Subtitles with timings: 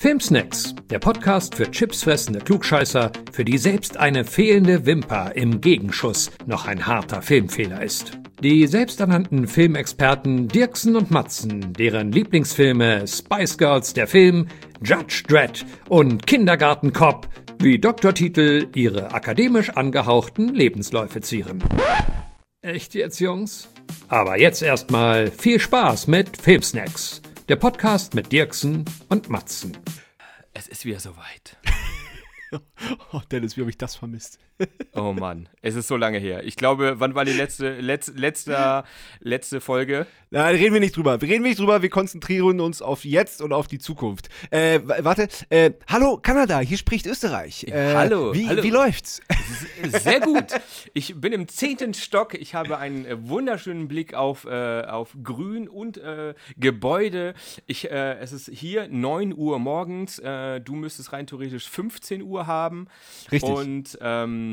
[0.00, 6.66] Filmsnacks, der Podcast für chipsfressende Klugscheißer, für die selbst eine fehlende Wimper im Gegenschuss noch
[6.66, 8.12] ein harter Filmfehler ist.
[8.40, 14.46] Die selbsternannten Filmexperten Dirksen und Matzen, deren Lieblingsfilme Spice Girls der Film,
[14.84, 21.58] Judge Dredd und Kindergarten Cop wie Doktortitel ihre akademisch angehauchten Lebensläufe zieren.
[22.62, 23.68] Echt jetzt, Jungs?
[24.06, 27.20] Aber jetzt erstmal viel Spaß mit Filmsnacks.
[27.48, 29.74] Der Podcast mit Dirksen und Matzen.
[30.52, 31.56] Es ist wieder soweit.
[33.12, 34.38] oh, Dennis, wie habe ich das vermisst?
[34.94, 36.44] Oh Mann, es ist so lange her.
[36.44, 38.84] Ich glaube, wann war die letzte, letz, letzte,
[39.20, 40.06] letzte Folge?
[40.30, 41.20] Nein, reden wir nicht drüber.
[41.20, 44.28] Wir reden nicht drüber, wir konzentrieren uns auf jetzt und auf die Zukunft.
[44.50, 47.64] Äh, warte, äh, hallo Kanada, hier spricht Österreich.
[47.64, 48.62] Äh, hallo, wie, hallo.
[48.62, 49.20] Wie läuft's?
[50.02, 50.46] Sehr gut.
[50.92, 52.34] Ich bin im zehnten Stock.
[52.34, 57.34] Ich habe einen äh, wunderschönen Blick auf, äh, auf Grün und äh, Gebäude.
[57.66, 60.16] Ich, es ist hier 9 Uhr morgens.
[60.16, 62.88] du müsstest rein theoretisch 15 Uhr haben.
[63.30, 63.48] Richtig.
[63.48, 64.47] Und ähm,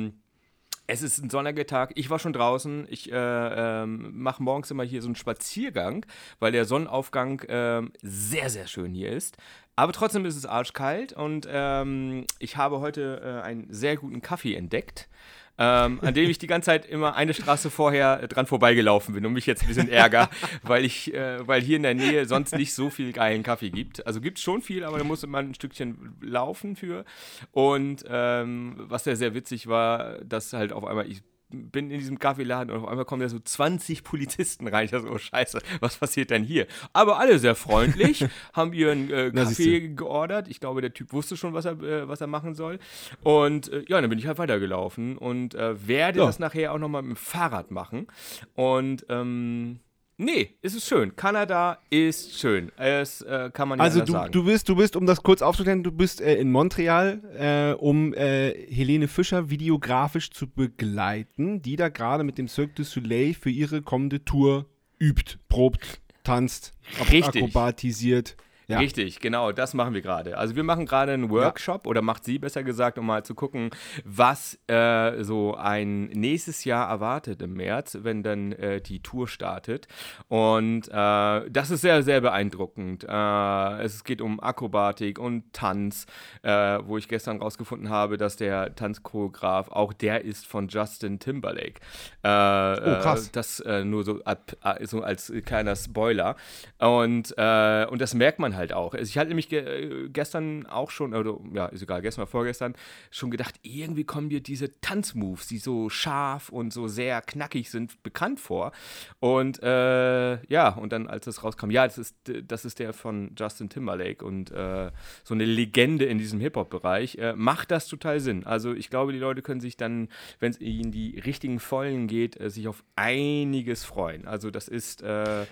[0.88, 1.93] es ist ein sonniger Tag.
[1.95, 2.85] Ich war schon draußen.
[2.89, 6.05] Ich äh, ähm, mache morgens immer hier so einen Spaziergang,
[6.39, 9.37] weil der Sonnenaufgang äh, sehr, sehr schön hier ist.
[9.75, 14.55] Aber trotzdem ist es arschkalt und ähm, ich habe heute äh, einen sehr guten Kaffee
[14.55, 15.09] entdeckt
[15.58, 19.34] ähm, an dem ich die ganze Zeit immer eine Straße vorher dran vorbeigelaufen bin und
[19.34, 20.30] mich jetzt ein bisschen ärger,
[20.64, 24.06] weil ich, äh, weil hier in der Nähe sonst nicht so viel geilen Kaffee gibt.
[24.06, 27.06] Also gibt es schon viel, aber da musste man ein Stückchen laufen für.
[27.52, 32.19] Und ähm, was ja sehr witzig war, dass halt auf einmal ich bin in diesem
[32.19, 34.85] Kaffeeladen und auf einmal kommen da so 20 Polizisten rein.
[34.85, 36.67] Ich dachte, oh Scheiße, was passiert denn hier?
[36.93, 40.47] Aber alle sehr freundlich, haben ihren äh, Kaffee geordert.
[40.47, 42.79] Ich glaube, der Typ wusste schon, was er, äh, was er machen soll.
[43.23, 46.25] Und äh, ja, dann bin ich halt weitergelaufen und äh, werde ja.
[46.25, 48.07] das nachher auch nochmal mit dem Fahrrad machen.
[48.55, 49.80] Und ähm,
[50.17, 51.16] Nee, es ist schön.
[51.17, 52.71] Kanada ist schön.
[52.77, 54.31] Es äh, kann man also du, sagen.
[54.31, 58.13] du bist, du bist, um das kurz aufzuklären, du bist äh, in Montreal, äh, um
[58.13, 63.49] äh, Helene Fischer videografisch zu begleiten, die da gerade mit dem Cirque du Soleil für
[63.49, 66.71] ihre kommende Tour übt, probt, tanzt,
[67.02, 68.37] akrobatisiert.
[68.67, 68.80] Ja.
[68.80, 70.37] Richtig, genau, das machen wir gerade.
[70.37, 71.89] Also wir machen gerade einen Workshop ja.
[71.89, 73.70] oder macht sie besser gesagt, um mal zu gucken,
[74.03, 79.87] was äh, so ein nächstes Jahr erwartet im März, wenn dann äh, die Tour startet.
[80.27, 83.05] Und äh, das ist sehr, sehr beeindruckend.
[83.08, 86.08] Äh, es geht um Akrobatik und Tanz,
[86.42, 86.49] äh,
[86.83, 91.80] wo ich gestern rausgefunden habe, dass der Tanzchoreograf auch der ist von Justin Timberlake.
[92.23, 93.32] Äh, oh, krass.
[93.32, 96.36] Das nur so, ab, so, als kleiner Spoiler.
[96.80, 98.93] Und, und das merkt man halt auch.
[98.93, 102.32] Also ich hatte nämlich ge äh, gestern auch schon, oder ja, ist egal, gestern oder
[102.32, 102.76] vorgestern,
[103.11, 108.02] schon gedacht, irgendwie kommen mir diese Tanzmoves, die so scharf und so sehr knackig sind,
[108.04, 108.71] bekannt vor.
[109.20, 112.15] Und äh, ja, und dann, als es rauskam, ja, das ist,
[112.48, 114.92] das ist der von Justin Timberlake und äh,
[115.23, 118.45] so eine Legende in diesem Hip-Hop-Bereich, äh, macht das total Sinn.
[118.45, 122.39] Also ich glaube, die Leute können sich dann, wenn es ihnen die richtigen Vollen geht,
[122.39, 124.27] äh, sich auf einiges freuen.
[124.27, 125.45] Also das ist äh,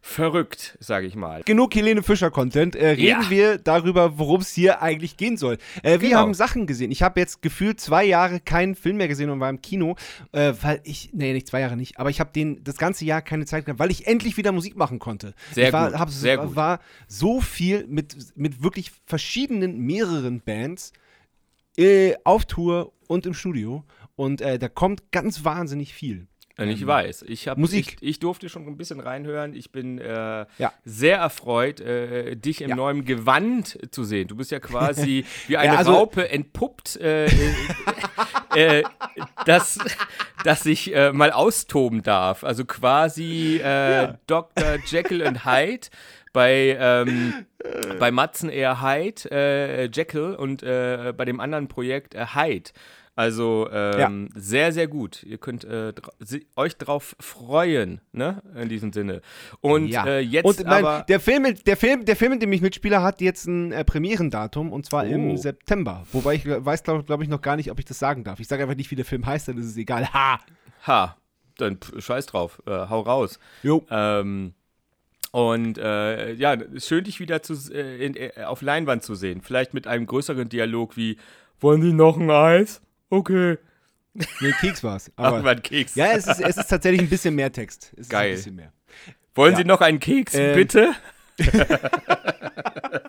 [0.00, 1.42] verrückt, sage ich mal.
[1.44, 2.02] Genug Helene
[2.48, 2.76] Fischer-Content.
[2.76, 3.30] Äh, reden ja.
[3.30, 5.58] wir darüber, worum es hier eigentlich gehen soll.
[5.82, 6.20] Äh, wir genau.
[6.20, 6.90] haben Sachen gesehen.
[6.90, 9.96] Ich habe jetzt gefühlt zwei Jahre keinen Film mehr gesehen und war im Kino,
[10.32, 13.22] äh, weil ich, nee, nicht zwei Jahre nicht, aber ich habe den das ganze Jahr
[13.22, 15.34] keine Zeit gehabt, weil ich endlich wieder Musik machen konnte.
[15.52, 15.98] Sehr ich war, gut.
[15.98, 16.56] Hab, Sehr gut.
[16.56, 20.92] war so viel mit, mit wirklich verschiedenen, mehreren Bands
[21.76, 23.84] äh, auf Tour und im Studio
[24.16, 26.26] und äh, da kommt ganz wahnsinnig viel.
[26.58, 27.24] Ich ähm, weiß.
[27.28, 27.98] Ich hab, Musik.
[28.00, 29.54] Ich, ich, durfte schon ein bisschen reinhören.
[29.54, 30.72] Ich bin äh, ja.
[30.84, 32.76] sehr erfreut, äh, dich im ja.
[32.76, 34.26] neuen Gewand zu sehen.
[34.26, 37.26] Du bist ja quasi wie eine ja, also, Raupe entpuppt, äh,
[38.54, 38.82] äh,
[39.46, 39.78] dass,
[40.42, 42.42] dass ich äh, mal austoben darf.
[42.42, 44.78] Also quasi äh, Dr.
[44.84, 45.88] Jekyll und Hyde
[46.32, 47.46] bei, ähm,
[48.00, 52.70] bei Matzen eher Hyde, äh, Jekyll und äh, bei dem anderen Projekt äh, Hyde.
[53.18, 54.40] Also ähm, ja.
[54.40, 55.24] sehr, sehr gut.
[55.24, 56.12] Ihr könnt äh, dra
[56.54, 58.40] euch drauf freuen, ne?
[58.54, 59.22] In diesem Sinne.
[59.60, 60.06] Und ja.
[60.06, 63.02] äh, jetzt und, nein, aber der Film, der Film, der Film, in dem ich mitspiele,
[63.02, 65.08] hat jetzt ein äh, Premierendatum und zwar oh.
[65.08, 66.06] im September.
[66.12, 68.38] Wobei ich weiß, glaube glaub ich, noch gar nicht, ob ich das sagen darf.
[68.38, 70.12] Ich sage einfach nicht, wie der Film heißt, dann ist es egal.
[70.12, 70.38] Ha!
[70.86, 71.16] Ha!
[71.56, 72.62] Dann scheiß drauf.
[72.66, 73.40] Äh, hau raus.
[73.64, 73.84] Jo.
[73.90, 74.54] Ähm,
[75.32, 79.40] und äh, ja, schön dich wieder zu, äh, in, äh, auf Leinwand zu sehen.
[79.40, 81.16] Vielleicht mit einem größeren Dialog wie:
[81.58, 82.80] Wollen Sie noch ein Eis?
[83.10, 83.58] Okay.
[84.14, 85.10] Nee, Keks war's.
[85.16, 85.94] Aber, Ach, war ein Keks.
[85.94, 87.92] Ja, es ist, es ist tatsächlich ein bisschen mehr Text.
[87.96, 88.30] Es Geil.
[88.30, 88.72] ein bisschen mehr.
[89.34, 89.58] Wollen ja.
[89.58, 90.54] Sie noch einen Keks, ähm.
[90.54, 90.94] bitte?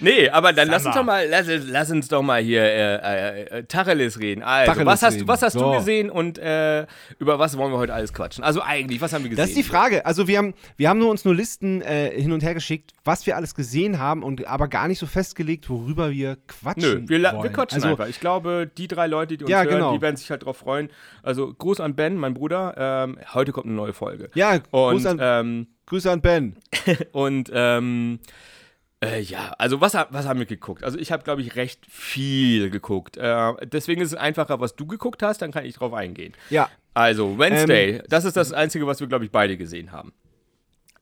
[0.00, 3.42] Nee, aber dann lass uns doch mal, lass, lass uns doch mal hier äh, äh,
[3.58, 4.42] äh, Tacheles reden.
[4.42, 5.26] Also, Tacheles was hast, reden.
[5.26, 5.72] du, was hast du So.
[5.72, 6.86] gesehen und äh,
[7.18, 8.44] über was wollen wir heute alles quatschen?
[8.44, 9.42] Also eigentlich, was haben wir gesehen?
[9.42, 10.04] Das ist die Frage.
[10.06, 13.26] Also wir haben, wir haben nur uns nur Listen äh, hin und her geschickt, was
[13.26, 17.22] wir alles gesehen haben und aber gar nicht so festgelegt, worüber wir quatschen Nö, wir,
[17.22, 17.42] wollen.
[17.42, 18.08] wir quatschen also, einfach.
[18.08, 19.92] Ich glaube, die drei Leute, die uns Ja, hören, genau.
[19.94, 20.88] die werden sich halt drauf freuen.
[21.22, 22.74] Also Gruß an Ben, mein Bruder.
[22.76, 24.30] Ähm, heute kommt eine neue Folge.
[24.34, 26.56] Ja, Und, Grüße an, ähm, Grüße an Ben.
[27.12, 28.18] und ähm,
[29.04, 30.84] äh, ja, also was, was haben wir geguckt?
[30.84, 33.16] Also ich habe, glaube ich, recht viel geguckt.
[33.16, 36.34] Äh, deswegen ist es einfacher, was du geguckt hast, dann kann ich drauf eingehen.
[36.50, 40.12] Ja, Also, Wednesday, Ähm, das ist das Einzige, was wir, glaube ich, beide gesehen haben.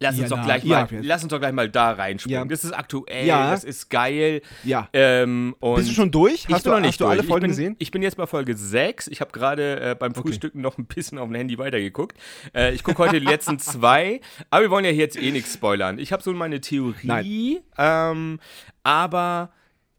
[0.03, 2.41] Lass uns, Ja, doch gleich ja, mal, wir- lass uns doch gleich mal da reinspringen.
[2.43, 2.45] Ja.
[2.45, 3.51] Das ist aktuell, Ja.
[3.51, 4.43] das ist geil.
[4.65, 4.89] ja.
[4.93, 6.47] Ähm, und Bist du schon durch?
[6.51, 7.23] Hast, du, noch nicht hast du alle.
[7.23, 7.77] Folgen bin, gesehen?
[7.79, 9.07] Ich bin jetzt bei Folge 6.
[9.09, 12.17] Ich habe gerade äh, beim Frühstücken noch ein bisschen auf dem Handy weitergeguckt.
[12.55, 14.21] Äh, ich gucke heute die letzten zwei.
[14.51, 15.99] Aber wir wollen ja hier jetzt eh nichts spoilern.
[15.99, 17.61] Ich habe so meine Theorie.
[17.79, 18.41] Ähm,
[18.83, 19.51] aber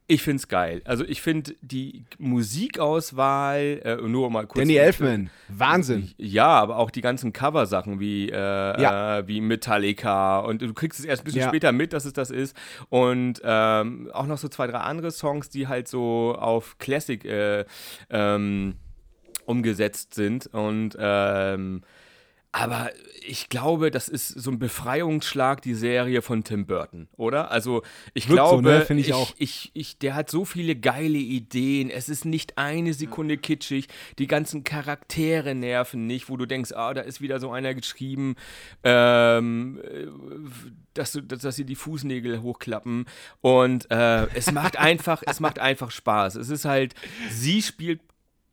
[0.08, 0.82] ich finde es geil.
[0.86, 4.60] Also ich finde die Musikauswahl, äh, nur mal kurz.
[4.60, 5.30] Danny Elfman.
[5.48, 6.12] Wahnsinn.
[6.18, 9.20] Ja, aber auch die ganzen Coversachen wie, äh, Ja.
[9.20, 11.48] äh, wie Metallica und du kriegst es erst ein bisschen Ja.
[11.48, 12.56] später mit, dass es das ist.
[12.90, 17.66] Und ähm, auch noch so zwei, drei andere Songs, die halt so auf Classic äh,
[18.10, 18.76] ähm,
[19.46, 20.48] umgesetzt sind.
[20.48, 21.82] Und ähm,
[22.54, 22.92] aber
[23.26, 27.50] ich glaube, das ist so ein Befreiungsschlag, die Serie von Tim Burton, oder?
[27.50, 27.82] Also
[28.14, 28.82] ich Wirkt so, glaube, ne?
[28.86, 29.34] Finde ich ich, auch.
[29.40, 31.90] Ich, ich, der hat so viele geile Ideen.
[31.90, 33.88] Es ist nicht eine Sekunde kitschig.
[34.20, 38.36] Die ganzen Charaktere nerven nicht, wo du denkst, ah, da ist wieder so einer geschrieben,
[38.84, 40.06] ähm, äh,
[40.94, 43.06] dass, du, dass, dass sie die Fußnägel hochklappen.
[43.42, 46.36] Und äh, es macht einfach, es macht einfach Spaß.
[46.36, 46.94] Es ist halt,
[47.32, 48.02] sie spielt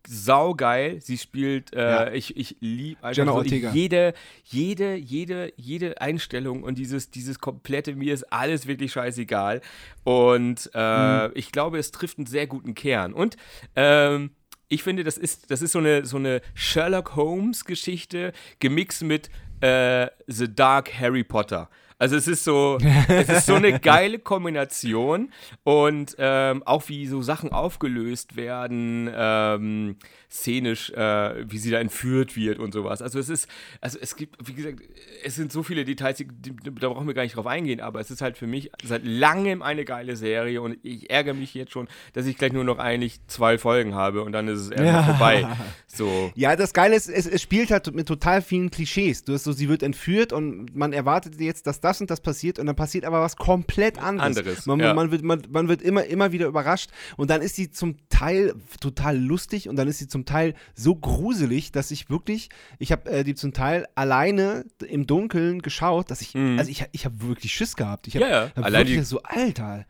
[0.08, 1.00] saugeil.
[1.00, 2.12] Sie spielt, äh, Ja.
[2.12, 4.14] ich, ich liebe einfach so jede,
[4.44, 9.60] jede, jede, jede Einstellung und dieses, dieses komplette, mir ist alles wirklich scheißegal.
[10.04, 11.32] Und äh, Mhm.
[11.34, 13.12] ich glaube, es trifft einen sehr guten Kern.
[13.12, 13.36] Und
[13.76, 14.30] ähm,
[14.68, 19.30] ich finde, das ist, das ist so eine, so eine Sherlock Holmes-Geschichte gemixt mit
[19.60, 21.68] äh, The Dark Harry Potter.
[22.00, 25.30] Also es ist so, es ist so eine geile Kombination
[25.64, 29.96] und ähm, auch wie so Sachen aufgelöst werden, ähm,
[30.30, 33.02] szenisch, äh, wie sie da entführt wird und sowas.
[33.02, 33.48] Also es ist,
[33.82, 34.78] also es gibt, wie gesagt,
[35.24, 38.00] es sind so viele Details, die, die, da brauchen wir gar nicht drauf eingehen, aber
[38.00, 41.72] es ist halt für mich seit langem eine geile Serie und ich ärgere mich jetzt
[41.72, 44.86] schon, dass ich gleich nur noch eigentlich zwei Folgen habe und dann ist es erstmal
[44.94, 45.02] Ja.
[45.04, 45.46] vorbei.
[45.92, 46.30] So.
[46.36, 49.24] Ja, das Geile ist, es, es spielt halt mit total vielen Klischees.
[49.24, 52.58] Du hast so, sie wird entführt und man erwartet jetzt, dass das und das passiert
[52.58, 54.36] und dann passiert aber was komplett anderes.
[54.36, 54.92] Anderes, Man, ja.
[54.92, 58.52] man, wird, man, man wird immer, immer wieder überrascht und dann ist sie zum Teil
[58.80, 63.10] total lustig und dann ist sie zum Teil so gruselig, dass ich wirklich, ich habe
[63.10, 66.58] äh, die zum Teil alleine im Dunkeln geschaut, dass ich, Mhm.
[66.58, 68.06] also ich, ich habe wirklich Schiss gehabt.
[68.08, 68.50] Ich habe Ja, ja.
[68.54, 69.86] hab Allein wirklich die- so, Alter.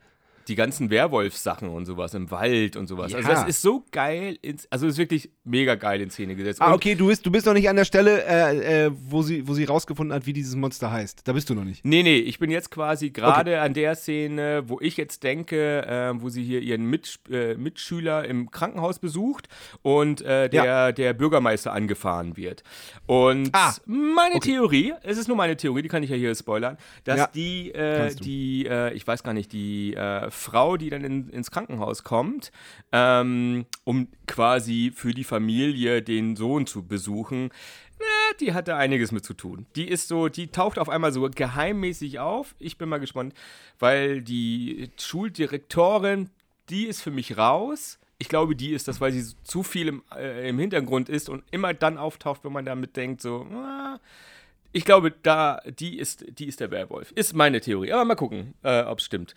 [0.47, 3.13] die ganzen Werwolf-Sachen und sowas im Wald und sowas.
[3.13, 3.35] Also Ja.
[3.35, 4.37] das ist so geil,
[4.69, 6.61] also ist wirklich mega geil in Szene gesetzt.
[6.61, 9.47] Ah, okay, du bist, du bist noch nicht an der Stelle, äh, äh, wo, sie,
[9.47, 11.27] wo sie rausgefunden hat, wie dieses Monster heißt.
[11.27, 11.83] Da bist du noch nicht.
[11.83, 16.21] Nee, nee, ich bin jetzt quasi gerade an der Szene, wo ich jetzt denke, äh,
[16.21, 19.47] wo sie hier ihren Mit, äh, Mitschüler im Krankenhaus besucht
[19.81, 22.63] und äh, der, der Bürgermeister angefahren wird.
[23.07, 26.77] Und Ah, meine Theorie, es ist nur meine Theorie, die kann ich ja hier spoilern,
[27.03, 29.95] dass Ja, die, äh, die ich weiß gar nicht, die
[30.29, 32.51] Frau, die dann in, ins Krankenhaus kommt,
[32.91, 37.51] ähm, um quasi für die Familie den Sohn zu besuchen,
[37.99, 39.65] äh, die hatte einiges mit zu tun.
[39.77, 42.53] Die ist so, die taucht auf einmal so geheimmäßig auf.
[42.59, 43.33] Ich bin mal gespannt,
[43.79, 46.29] weil die Schuldirektorin,
[46.69, 47.97] die ist für mich raus.
[48.17, 51.45] Ich glaube, die ist das, weil sie zu viel im, äh, im Hintergrund ist und
[51.49, 53.99] immer dann auftaucht, wenn man damit denkt, so, ah,
[54.73, 57.11] ich glaube, da, die ist, die ist der Werwolf.
[57.13, 57.93] Ist meine Theorie.
[57.93, 59.33] Aber mal gucken, äh, ob es stimmt.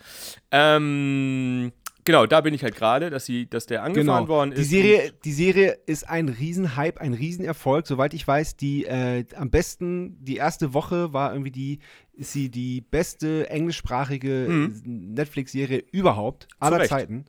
[0.51, 1.71] Ähm,
[2.05, 4.69] genau, da bin ich halt gerade, dass sie, dass der angefahren worden ist.
[4.69, 4.81] Genau.
[4.83, 7.85] Die Serie, die Serie ist ein Riesenhype, ein Riesenerfolg.
[7.87, 11.79] Soweit ich weiß, die äh, am besten, die erste Woche war irgendwie die,
[12.13, 16.87] ist sie die beste englischsprachige Netflix-Serie überhaupt aller Mhm.
[16.87, 17.25] Zeiten.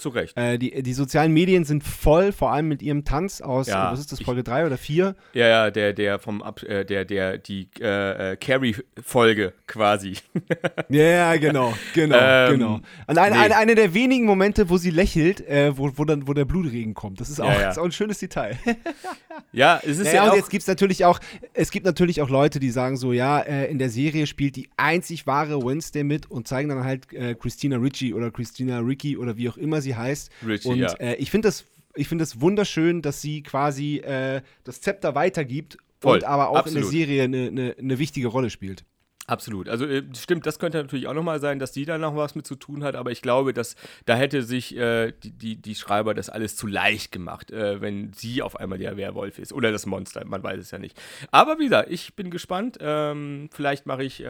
[0.00, 0.36] Zu Recht.
[0.36, 4.00] Äh, die, die sozialen Medien sind voll, vor allem mit ihrem Tanz aus, Ja, was
[4.00, 5.14] ist das, Folge 3 oder 4?
[5.34, 10.16] Ja, ja, der, der vom Ab, äh, der, der, die äh, äh, Carrie-Folge quasi.
[10.88, 12.80] Ja, ja, genau, genau, Ähm, genau.
[13.06, 13.38] Und ein, nee.
[13.38, 16.94] ein, einer der wenigen Momente, wo sie lächelt, äh, wo, wo dann wo der Blutregen
[16.94, 17.20] kommt.
[17.20, 17.70] Das ist auch, Ja, ja.
[17.70, 18.56] Ist auch ein schönes Detail.
[19.52, 20.36] ja, es ist Ja, ja, und auch.
[20.36, 21.20] jetzt gibt es natürlich auch,
[21.54, 24.68] es gibt natürlich auch Leute, die sagen so, ja, äh, in der Serie spielt die
[24.76, 29.48] einzig wahre Wednesday mit und zeigen dann halt Christina Ricci oder Christina Ricci oder wie
[29.48, 30.30] auch immer sie heißt.
[30.46, 30.92] Richie, und ja.
[30.94, 35.78] äh, ich finde das, ich finde das wunderschön, dass sie quasi äh, das Zepter weitergibt
[36.00, 36.84] Voll, und aber auch in absolut.
[36.84, 38.84] der Serie eine, eine, eine wichtige Rolle spielt.
[39.30, 39.68] Absolut.
[39.68, 42.48] Also äh, stimmt, das könnte natürlich auch nochmal sein, dass die da noch was mit
[42.48, 46.14] zu tun hat, aber ich glaube, dass da hätte sich äh, die, die, die Schreiber
[46.14, 49.86] das alles zu leicht gemacht, äh, wenn sie auf einmal der Werwolf ist oder das
[49.86, 51.00] Monster, man weiß es ja nicht.
[51.30, 52.78] Aber wie gesagt, ich bin gespannt.
[52.80, 54.26] Ähm, vielleicht mache ich äh,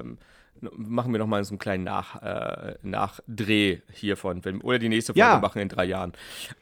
[0.00, 0.16] ähm,
[0.76, 5.20] machen wir nochmal so einen kleinen Nach, äh, Nachdreh hiervon, wenn, oder die nächste Folge
[5.20, 5.38] Ja.
[5.38, 6.12] machen in drei Jahren.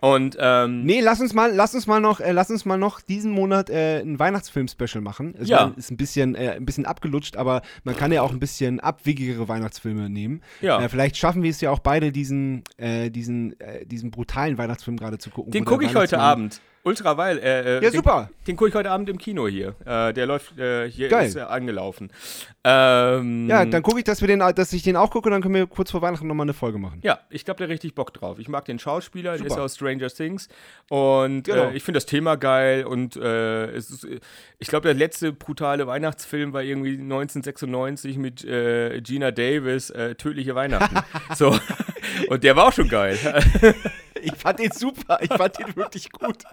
[0.01, 3.01] Und ähm, Nee, lass uns mal, lass uns mal noch, äh, lass uns mal noch
[3.01, 5.35] diesen Monat äh, ein Weihnachtsfilm-Special machen.
[5.39, 5.73] Es Ja.
[5.77, 9.49] ist ein bisschen, äh, ein bisschen abgelutscht, aber man kann ja auch ein bisschen abwegigere
[9.49, 10.43] Weihnachtsfilme nehmen.
[10.61, 10.81] Ja.
[10.83, 13.55] Äh, vielleicht schaffen wir es ja auch beide, diesen, äh, diesen,
[13.87, 15.53] diesen brutalen Weihnachtsfilm gerade zu gucken.
[15.53, 16.61] den gucke ich heute Abend.
[16.85, 17.39] Ultra weil.
[17.39, 18.31] Äh, äh, Ja, den, super.
[18.47, 19.75] Den gucke ich heute Abend im Kino hier.
[19.85, 21.29] Äh, der läuft äh, hier Geil.
[21.29, 22.11] ist er angelaufen.
[22.65, 25.43] Ähm, Ja, dann gucke ich, dass wir den, dass ich den auch gucke und dann
[25.43, 26.99] können wir kurz vor Weihnachten nochmal eine Folge machen.
[27.03, 28.39] Ja, ich glaube, der richtig Bock drauf.
[28.41, 29.63] Ich mag den Schauspieler, der ist Super.
[29.65, 30.49] aus Stranger Things.
[30.89, 31.65] Und Genau.
[31.71, 32.85] äh, ich finde das Thema geil.
[32.85, 34.19] Und äh, ist, äh,
[34.59, 40.55] ich glaube, der letzte brutale Weihnachtsfilm war irgendwie 1996 mit äh, Gina Davis, äh, Tödliche
[40.55, 40.97] Weihnachten.
[41.37, 41.57] so.
[42.29, 43.17] Und der war auch schon geil.
[44.23, 46.45] Ich fand den super, ich fand den wirklich gut.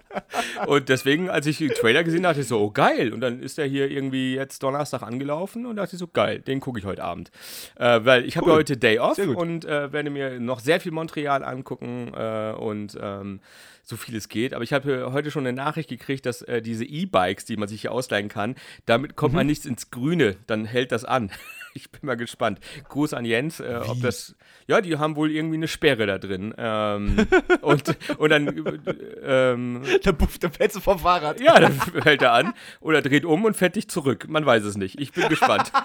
[0.66, 3.12] Und deswegen, als ich den Trailer gesehen habe, dachte ich so, oh geil.
[3.12, 6.60] Und dann ist er hier irgendwie jetzt Donnerstag angelaufen und dachte ich so, geil, den
[6.60, 7.30] gucke ich heute Abend.
[7.76, 10.92] Äh, weil ich habe ja heute Day Off und äh, werde mir noch sehr viel
[10.92, 13.40] Montreal angucken äh, und ähm,
[13.82, 14.54] so viel es geht.
[14.54, 17.80] Aber ich habe heute schon eine Nachricht gekriegt, dass äh, diese E-Bikes, die man sich
[17.80, 18.54] hier ausleihen kann,
[18.86, 19.36] damit kommt Mhm.
[19.38, 21.30] man nicht ins Grüne, dann hält das an.
[21.74, 22.58] Ich bin mal gespannt.
[22.88, 24.34] Gruß an Jens, äh, ob das.
[24.66, 26.52] Ja, die haben wohl irgendwie eine Sperre da drin.
[26.58, 27.26] Ähm,
[27.62, 28.48] und, und dann.
[28.48, 31.40] Äh, ähm, Der Buff, der fällst du vom Fahrrad.
[31.40, 34.26] ja, dann fällt er an oder dreht um und fährt dich zurück.
[34.28, 35.00] Man weiß es nicht.
[35.00, 35.70] Ich bin gespannt.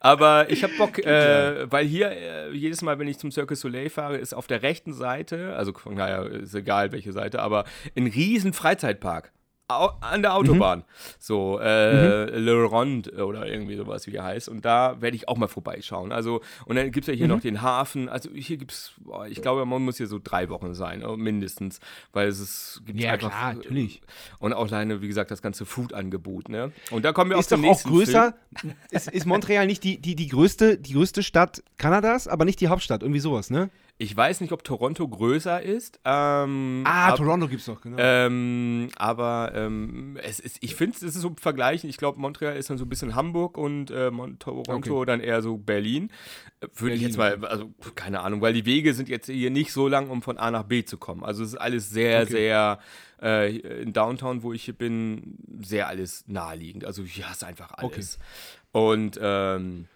[0.00, 3.90] Aber ich habe Bock, äh, weil hier äh, jedes Mal, wenn ich zum Cirque Soleil
[3.90, 7.64] fahre, ist auf der rechten Seite, also naja, ist egal welche Seite, aber
[7.96, 9.32] ein riesen Freizeitpark.
[9.66, 10.84] An der Autobahn.
[11.18, 14.48] So, äh, Le Ronde oder irgendwie sowas, wie er heißt.
[14.50, 16.12] Und da werde ich auch mal vorbeischauen.
[16.12, 18.10] Also, und dann gibt es ja hier noch den Hafen.
[18.10, 18.92] Also hier gibt es,
[19.28, 21.80] ich glaube, man muss hier so drei Wochen sein, äh, mindestens.
[22.12, 23.30] Weil es ist, gibt Ja, einfach.
[23.30, 24.02] klar, natürlich.
[24.38, 26.70] Und auch alleine, wie gesagt, das ganze Food-Angebot, ne?
[26.90, 28.34] Und da kommen wir Ist auch zum auch nächsten größer.
[28.56, 28.74] Film.
[28.90, 32.68] Ist, ist Montreal nicht die, die, die, größte, die größte Stadt Kanadas, aber nicht die
[32.68, 33.02] Hauptstadt?
[33.02, 33.70] Irgendwie sowas, ne?
[33.96, 36.00] Ich weiß nicht, ob Toronto größer ist.
[36.04, 37.96] Ähm, Ah, ab- Toronto gibt's doch, genau.
[38.00, 41.88] Ähm, aber ähm, es ist, ich finde, es ist so vergleichen.
[41.88, 44.10] Ich glaube, Montreal ist dann so ein bisschen Hamburg und äh,
[44.40, 46.10] Toronto dann eher so Berlin.
[46.74, 49.86] Würde ich jetzt mal, also keine Ahnung, weil die Wege sind jetzt hier nicht so
[49.86, 51.22] lang, um von A nach B zu kommen.
[51.22, 52.32] Also es ist alles sehr, Okay.
[52.32, 52.78] sehr
[53.22, 56.84] äh, in Downtown, wo ich hier bin, sehr alles naheliegend.
[56.84, 58.18] Also ja, ist einfach alles.
[58.72, 59.86] Und ähm,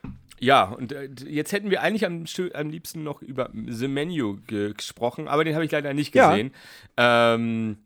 [0.40, 4.72] ja, und äh, jetzt hätten wir eigentlich am, am liebsten noch über The Menu ge
[4.74, 6.30] gesprochen, aber den habe ich leider nicht Ja.
[6.30, 6.52] gesehen.
[6.96, 7.78] Ähm,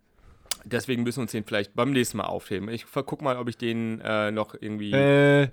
[0.64, 2.68] deswegen müssen wir uns den vielleicht beim nächsten Mal aufheben.
[2.68, 4.92] Ich guck mal, ob ich den äh, noch irgendwie.
[4.92, 5.48] äh,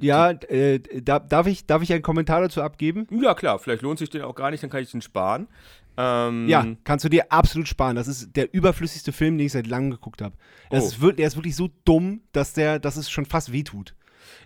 [0.00, 3.06] ja, äh, da, darf, ich, darf ich einen Kommentar dazu abgeben?
[3.10, 5.48] ja, klar, vielleicht lohnt sich den auch gar nicht, dann kann ich den sparen.
[5.96, 7.96] Ähm, Ja, kannst du dir absolut sparen.
[7.96, 10.36] Das ist der überflüssigste Film, den ich seit langem geguckt habe.
[10.70, 10.76] Oh.
[10.76, 13.94] ist Der ist wirklich so dumm, dass, der, dass es schon fast wehtut.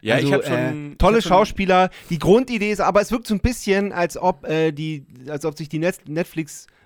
[0.01, 0.93] Ja also, ich habe schon.
[0.93, 1.91] äh, tolle hab schon- Schauspieler.
[2.11, 5.57] Die Grundidee ist, aber es wirkt so ein bisschen, als ob äh, die, als ob
[5.57, 5.97] sich die Net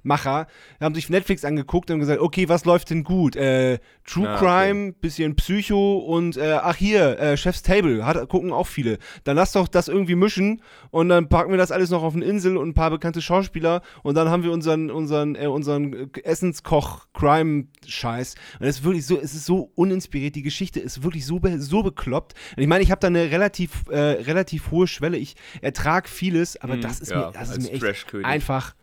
[0.07, 0.47] Netflix-Macher
[0.81, 3.37] haben sich Netflix angeguckt und gesagt, okay, was läuft denn gut?
[3.37, 4.39] Äh, True okay.
[4.39, 8.99] Crime, bisschen Psycho und äh, ach hier, äh, Chef's Table, hat, gucken auch viele.
[9.25, 12.25] Dann lass doch das irgendwie mischen und dann packen wir das alles noch auf eine
[12.25, 18.35] Insel und ein paar bekannte Schauspieler und dann haben wir unseren, unseren, äh, unseren Essenskoch-Crime-Scheiß.
[18.61, 20.37] Und es ist wirklich so, es ist so uninspiriert.
[20.37, 22.35] Die Geschichte ist wirklich so, be so bekloppt.
[22.57, 25.17] Und ich meine, ich habe da eine relativ, äh, relativ hohe Schwelle.
[25.17, 28.75] Ich ertrage vieles, aber Mm, das ist ja, mir, das ist mir echt einfach.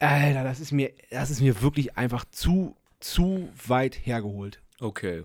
[0.00, 4.60] Alter, das ist mir, das ist mir wirklich einfach zu, zu weit hergeholt.
[4.80, 5.24] Okay.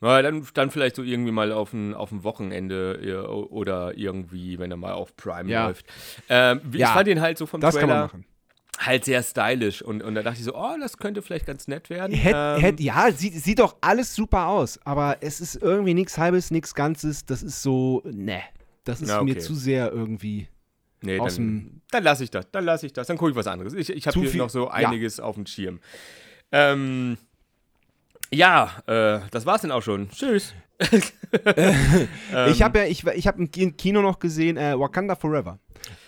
[0.00, 3.98] Na, dann, dann vielleicht so irgendwie mal auf ein, auf ein Wochenende ja, o- oder
[3.98, 5.66] irgendwie, wenn er mal auf Prime Ja.
[5.66, 5.84] läuft.
[6.28, 8.24] Ähm, wie- ich Ja, fand den halt so vom Das kann man Trailer machen.
[8.78, 11.90] halt sehr stylisch und, und da dachte ich so, oh, das könnte vielleicht ganz nett
[11.90, 12.12] werden.
[12.16, 16.16] Hätt, Ähm, hätt, ja, sieht, sieht doch alles super aus, aber es ist irgendwie nichts
[16.16, 17.26] Halbes, nichts Ganzes.
[17.26, 18.40] Das ist so, ne.
[18.84, 19.40] Das ist Ja, mir okay.
[19.40, 20.48] zu sehr irgendwie.
[21.02, 23.46] Nee, aus dann, dann lasse ich das, dann lasse ich das, dann gucke ich was
[23.46, 23.74] anderes.
[23.74, 24.72] Ich, ich habe hier viel- noch so ja.
[24.72, 25.80] einiges auf dem Schirm.
[26.52, 27.18] Ähm,
[28.30, 30.08] ja, äh, das war's denn auch schon.
[30.10, 30.54] Tschüss.
[32.32, 32.52] Ähm.
[32.52, 35.58] ich habe ja, ich, ich habe im Ki- Kino noch gesehen, äh, Wakanda Forever.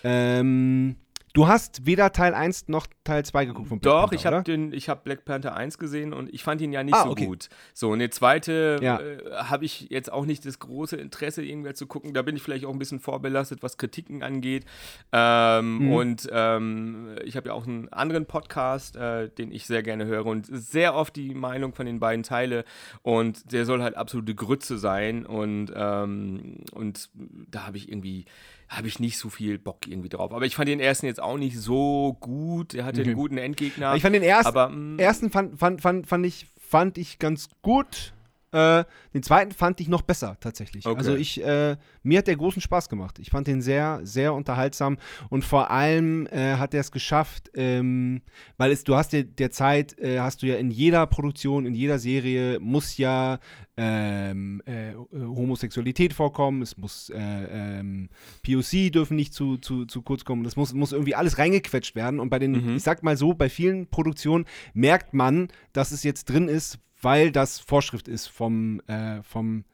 [0.03, 0.95] Ähm,
[1.33, 4.43] Du hast weder Teil 1 noch Teil 2 geguckt von Black Doch, Panther, ich habe
[4.43, 7.11] den ich habe Black Panther 1 gesehen und ich fand ihn ja nicht ah, so
[7.11, 7.25] okay.
[7.25, 7.49] gut.
[7.73, 8.99] So, und der zweite ja.
[8.99, 12.13] äh, habe ich jetzt auch nicht das große Interesse irgendwer zu gucken.
[12.13, 14.65] Da bin ich vielleicht auch ein bisschen vorbelastet, was Kritiken angeht.
[15.13, 15.93] Ähm, mhm.
[15.93, 20.25] Und ähm, ich habe ja auch einen anderen Podcast, äh, den ich sehr gerne höre
[20.25, 22.65] und sehr oft die Meinung von den beiden teile
[23.03, 28.25] und der soll halt absolute Grütze sein und ähm, und da habe ich irgendwie
[28.71, 30.31] habe ich nicht so viel Bock irgendwie drauf.
[30.31, 32.73] Aber ich fand den ersten jetzt auch nicht so gut.
[32.73, 33.07] Er hatte mhm.
[33.07, 33.95] einen guten Endgegner.
[33.95, 37.49] Ich fand den ersten, aber, mm, ersten fand, fand, fand, fand, ich, fand ich ganz
[37.61, 38.13] gut.
[38.51, 40.85] Äh, den zweiten fand ich noch besser tatsächlich.
[40.85, 40.97] Okay.
[40.97, 43.17] Also ich, äh, mir hat der großen Spaß gemacht.
[43.19, 44.97] Ich fand den sehr, sehr unterhaltsam
[45.29, 48.21] und vor allem äh, hat er es geschafft, ähm,
[48.57, 51.97] weil es, du hast ja derzeit, äh, hast du ja in jeder Produktion, in jeder
[51.97, 53.39] Serie muss ja
[53.77, 58.09] ähm, äh, Homosexualität vorkommen, es muss äh, ähm,
[58.43, 62.19] POC dürfen nicht zu, zu, zu kurz kommen, das muss, muss irgendwie alles reingequetscht werden
[62.19, 62.75] und bei den, mhm.
[62.75, 67.31] ich sag mal so, bei vielen Produktionen merkt man, dass es jetzt drin ist, weil
[67.31, 69.65] das Vorschrift ist vom, äh, vom,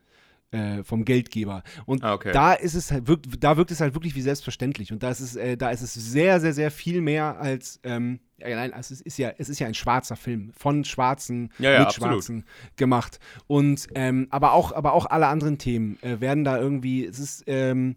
[0.51, 1.63] äh, vom Geldgeber.
[1.85, 2.31] Und ah, okay.
[2.31, 4.91] da ist es halt, wirkt, da wirkt es halt wirklich wie selbstverständlich.
[4.91, 8.19] Und da ist es, äh, da ist es sehr, sehr, sehr viel mehr als, ähm,
[8.37, 11.71] ja, nein, also es ist ja, es ist ja ein schwarzer Film, von Schwarzen, ja,
[11.71, 12.13] ja, mit absolut.
[12.13, 13.19] Schwarzen gemacht.
[13.47, 17.43] Und ähm, aber auch, aber auch alle anderen Themen äh, werden da irgendwie, es ist,
[17.47, 17.95] ähm,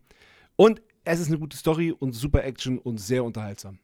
[0.57, 3.79] und es ist eine gute Story und super Action und sehr unterhaltsam.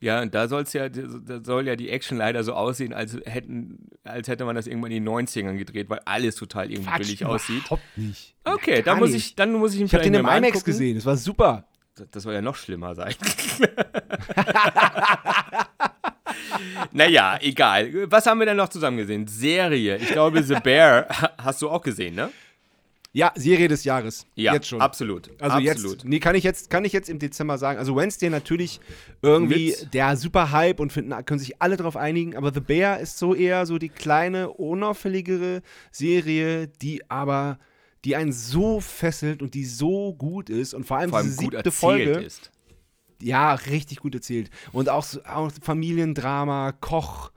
[0.00, 3.88] Ja, und da soll's ja, da soll ja die Action leider so aussehen, als hätten,
[4.02, 7.24] als hätte man das irgendwann in den 90ern gedreht, weil alles total irgendwie Quatsch, billig
[7.26, 7.66] aussieht.
[7.66, 8.34] Überhaupt nicht.
[8.44, 10.64] Okay, ja, dann muss ich, dann muss ich ihn Ich habe den im IMAX angucken.
[10.64, 11.66] gesehen, das war super.
[11.96, 13.14] Das, das soll ja noch schlimmer sein.
[16.92, 18.10] naja, egal.
[18.10, 19.26] Was haben wir denn noch zusammen gesehen?
[19.26, 19.96] Serie.
[19.98, 21.06] Ich glaube, The Bear
[21.38, 22.30] hast du auch gesehen, ne?
[23.12, 24.24] Ja, Serie des Jahres.
[24.36, 24.80] Ja, jetzt schon.
[24.80, 25.30] Absolut.
[25.40, 25.92] Also absolut.
[25.96, 27.78] jetzt, nee, kann ich jetzt, kann ich jetzt im Dezember sagen.
[27.78, 28.80] Also Wednesday natürlich
[29.20, 29.94] irgendwie Mit.
[29.94, 32.36] der super Hype und finden, können sich alle drauf einigen.
[32.36, 37.58] Aber The Bear ist so eher so die kleine, unauffälligere Serie, die aber,
[38.04, 41.38] die einen so fesselt und die so gut ist und vor allem, vor allem diese
[41.38, 42.12] siebte Folge.
[42.12, 42.52] Ist.
[43.20, 44.50] Ja, richtig gut erzählt.
[44.70, 47.32] Und auch, auch Familiendrama, Koch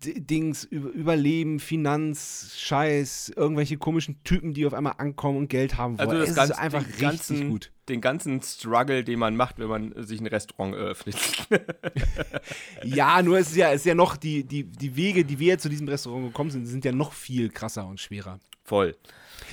[0.00, 6.08] Dings, Überleben, Finanz, Scheiß, irgendwelche komischen Typen, die auf einmal ankommen und Geld haben wollen.
[6.08, 7.72] Also das es ganz, ist einfach richtig ganzen, gut.
[7.88, 11.16] Den ganzen Struggle, den man macht, wenn man sich ein Restaurant eröffnet.
[12.84, 15.58] ja, nur es ist ja, es ist ja noch, die, die, die Wege, die wir
[15.58, 18.38] zu diesem Restaurant gekommen sind, sind ja noch viel krasser und schwerer.
[18.64, 18.96] Voll.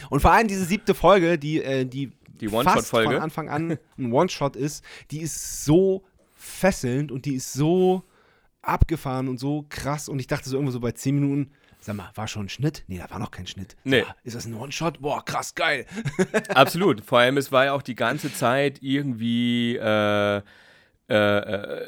[0.10, 2.12] Und vor allem diese siebte Folge, die, äh, die,
[2.42, 6.04] die One-Shot-Folge von Anfang an ein One-Shot ist, die ist so
[6.36, 8.04] fesselnd und die ist so
[8.68, 10.10] abgefahren und so krass.
[10.10, 12.84] Und ich dachte so irgendwo so bei 10 Minuten, sag mal, war schon ein Schnitt?
[12.88, 13.76] Nee, da war noch kein Schnitt.
[13.84, 14.00] Nee.
[14.00, 15.02] Ja, ist das ein One-Shot?
[15.02, 15.86] Boah, krass, geil.
[16.50, 17.02] Absolut.
[17.02, 20.42] Vor allem, es war ja auch die ganze Zeit irgendwie, äh, äh,
[21.10, 21.86] äh,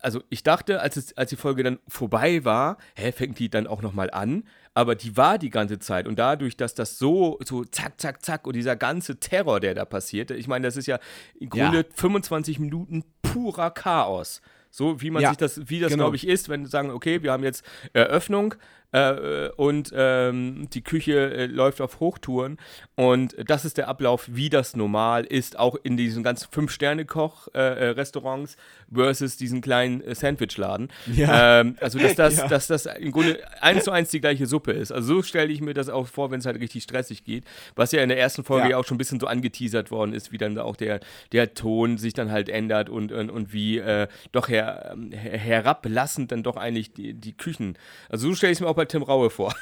[0.00, 3.66] also ich dachte, als, es, als die Folge dann vorbei war, hä, fängt die dann
[3.66, 4.44] auch nochmal an?
[4.74, 6.06] Aber die war die ganze Zeit.
[6.06, 9.84] Und dadurch, dass das so, so zack, zack, zack und dieser ganze Terror, der da
[9.84, 11.00] passierte, ich meine, das ist ja
[11.40, 11.84] im Grunde ja.
[11.94, 14.40] 25 Minuten purer Chaos.
[14.70, 16.04] So wie man ja, sich das, wie das genau.
[16.04, 18.54] glaube ich ist, wenn sie sagen, okay, wir haben jetzt Eröffnung,
[18.92, 22.58] äh, und ähm, die Küche äh, läuft auf Hochtouren.
[22.94, 28.94] Und das ist der Ablauf, wie das normal ist, auch in diesen ganzen Fünf-Sterne-Koch-Restaurants äh,
[28.94, 30.88] versus diesen kleinen äh, Sandwichladen.
[31.12, 31.60] Ja.
[31.60, 32.48] Ähm, also, dass das, ja.
[32.48, 34.90] dass das im Grunde eins zu eins die gleiche Suppe ist.
[34.90, 37.44] Also, so stelle ich mir das auch vor, wenn es halt richtig stressig geht.
[37.76, 38.78] Was ja in der ersten Folge ja.
[38.78, 41.00] auch schon ein bisschen so angeteasert worden ist, wie dann auch der,
[41.32, 46.32] der Ton sich dann halt ändert und, und, und wie äh, doch her, her, herablassend
[46.32, 47.76] dann doch eigentlich die, die Küchen.
[48.08, 49.54] Also, so stelle ich es mir auch bei Tim Raue vor.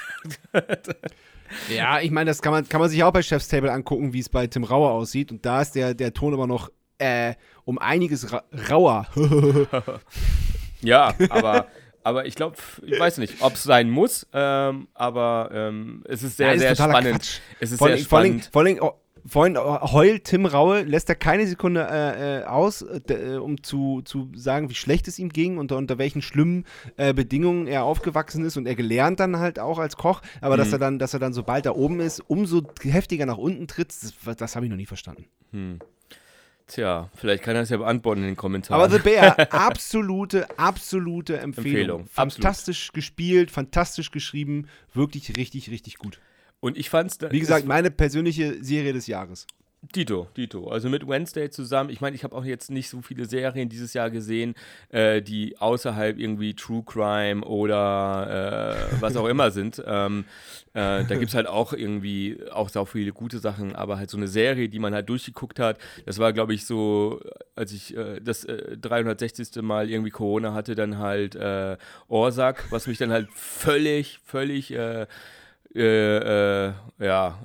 [1.68, 4.20] ja, ich meine, das kann man, kann man sich auch bei Chef's Table angucken, wie
[4.20, 5.32] es bei Tim Raue aussieht.
[5.32, 9.06] Und da ist der, der Ton aber noch äh, um einiges ra rauer.
[10.80, 11.66] ja, aber.
[12.02, 16.36] Aber ich glaube, ich weiß nicht, ob es sein muss, ähm, aber ähm, es ist
[16.36, 17.16] sehr, ja, sehr spannend.
[17.16, 17.40] Quatsch.
[17.58, 18.48] Es ist vor sehr spannend.
[18.52, 18.94] Vor allem, vor allem
[19.26, 24.30] vorhin heult Tim Raue, lässt er keine Sekunde äh, äh aus, äh, um zu, zu
[24.34, 26.64] sagen, wie schlecht es ihm ging und unter welchen schlimmen
[26.96, 30.58] äh, Bedingungen er aufgewachsen ist und er gelernt dann halt auch als Koch, aber mhm.
[30.58, 33.90] dass er dann, dass er dann, sobald er oben ist, umso heftiger nach unten tritt,
[33.90, 35.26] das, das habe ich noch nie verstanden.
[35.52, 35.78] Hm.
[36.66, 38.82] Tja, vielleicht kann er es ja beantworten in den Kommentaren.
[38.82, 42.00] Aber The Bear, absolute, absolute Empfehlung.
[42.00, 42.06] Empfehlung.
[42.08, 42.94] Fantastisch Absolut.
[42.94, 46.18] gespielt, fantastisch geschrieben, wirklich richtig, richtig gut.
[46.60, 49.46] Und ich fand's Wie gesagt, meine persönliche Serie des Jahres.
[49.94, 50.68] Dito, Dito.
[50.68, 51.90] Also mit Wednesday zusammen.
[51.90, 54.54] Ich meine, ich habe auch jetzt nicht so viele Serien dieses Jahr gesehen,
[54.88, 59.82] äh, die außerhalb irgendwie True Crime oder äh, was auch immer sind.
[59.96, 60.24] Ähm,
[60.74, 64.16] äh, da gibt es halt auch irgendwie auch so viele gute Sachen, aber halt so
[64.16, 65.78] eine Serie, die man halt durchgeguckt hat.
[66.06, 67.20] Das war, glaube ich, so,
[67.54, 69.56] als ich äh, das 360.
[69.56, 71.76] Äh, Mal irgendwie Corona hatte, dann halt äh,
[72.08, 74.74] Orsak, was mich dann halt völlig, völlig,
[75.76, 77.38] ja,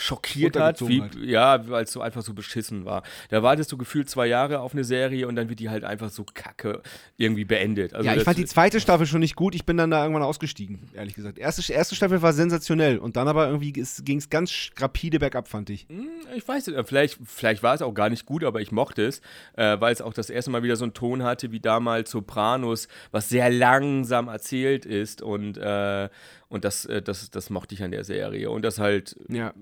[0.00, 1.14] schockiert hat, wie, hat.
[1.16, 3.02] ja, weil es so einfach so beschissen war.
[3.28, 6.10] Da wartest du gefühlt zwei Jahre auf eine Serie und dann wird die halt einfach
[6.10, 6.82] so kacke
[7.16, 7.94] irgendwie beendet.
[7.94, 9.54] Also ja, ich fand die zweite Staffel schon nicht gut.
[9.54, 11.38] Ich bin dann da irgendwann ausgestiegen, ehrlich gesagt.
[11.38, 15.70] Erste, erste Staffel war sensationell und dann aber irgendwie ging es ganz rapide bergab, fand
[15.70, 15.86] ich.
[15.88, 19.04] Hm, ich weiß nicht, vielleicht, vielleicht war es auch gar nicht gut, aber ich mochte
[19.04, 19.20] es,
[19.54, 22.88] äh, weil es auch das erste Mal wieder so einen Ton hatte wie damals Sopranos,
[23.10, 26.08] was sehr langsam erzählt ist und äh,
[26.50, 28.50] und das, äh, das, das mochte ich an der Serie.
[28.50, 29.54] Und das halt, ja.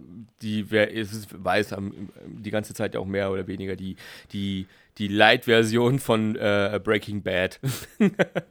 [0.42, 1.77] die, wer ist, weiß
[2.27, 3.96] die ganze Zeit auch mehr oder weniger die,
[4.33, 4.66] die
[4.99, 7.61] die Light-Version von äh, Breaking Bad.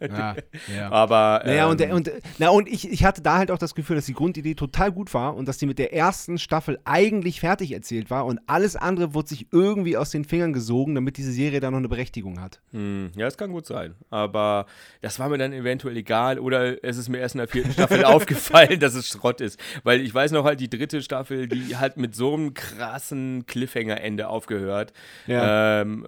[0.02, 0.36] ja,
[0.76, 0.92] ja.
[0.92, 1.42] Aber.
[1.44, 3.98] Ähm, naja, und, ähm, und, na, und ich, ich hatte da halt auch das Gefühl,
[3.98, 7.74] dass die Grundidee total gut war und dass die mit der ersten Staffel eigentlich fertig
[7.74, 11.60] erzählt war und alles andere wurde sich irgendwie aus den Fingern gesogen, damit diese Serie
[11.60, 12.62] da noch eine Berechtigung hat.
[12.72, 13.96] Hm, ja, das kann gut sein.
[14.10, 14.66] Aber
[15.02, 18.04] das war mir dann eventuell egal oder es ist mir erst in der vierten Staffel
[18.06, 19.60] aufgefallen, dass es Schrott ist.
[19.84, 24.30] Weil ich weiß noch halt, die dritte Staffel, die hat mit so einem krassen Cliffhanger-Ende
[24.30, 24.94] aufgehört.
[25.26, 25.82] Ja.
[25.82, 26.06] Ähm,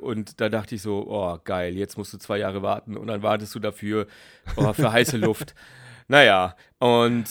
[0.00, 3.22] und da dachte ich so, oh geil, jetzt musst du zwei Jahre warten und dann
[3.22, 4.06] wartest du dafür
[4.56, 5.54] oh, für heiße Luft.
[6.06, 7.24] Naja, und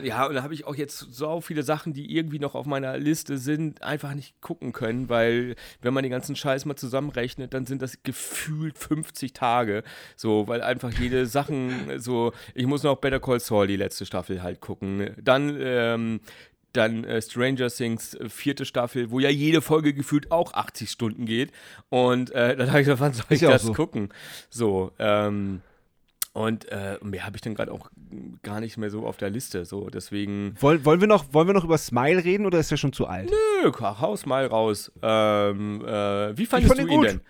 [0.00, 2.96] ja, und da habe ich auch jetzt so viele Sachen, die irgendwie noch auf meiner
[2.96, 7.66] Liste sind, einfach nicht gucken können, weil wenn man den ganzen Scheiß mal zusammenrechnet, dann
[7.66, 9.82] sind das gefühlt 50 Tage.
[10.14, 14.44] So, weil einfach jede Sachen, so, ich muss noch Better Call Saul die letzte Staffel
[14.44, 15.10] halt gucken.
[15.20, 16.20] Dann ähm,
[16.72, 21.26] dann äh, Stranger Things äh, vierte Staffel, wo ja jede Folge gefühlt auch 80 Stunden
[21.26, 21.52] geht.
[21.88, 23.72] Und äh, dann habe ich wann soll ich das so.
[23.72, 24.10] gucken?
[24.50, 25.62] So, ähm,
[26.32, 27.90] und äh, mehr habe ich dann gerade auch
[28.42, 29.64] gar nicht mehr so auf der Liste.
[29.64, 30.54] So, deswegen.
[30.60, 33.06] Woll, wollen, wir noch, wollen wir noch über Smile reden oder ist der schon zu
[33.06, 33.30] alt?
[33.30, 34.92] Nö, hau Smile raus.
[35.02, 37.06] Ähm, äh, wie fandest fand du ihn gut.
[37.06, 37.20] denn?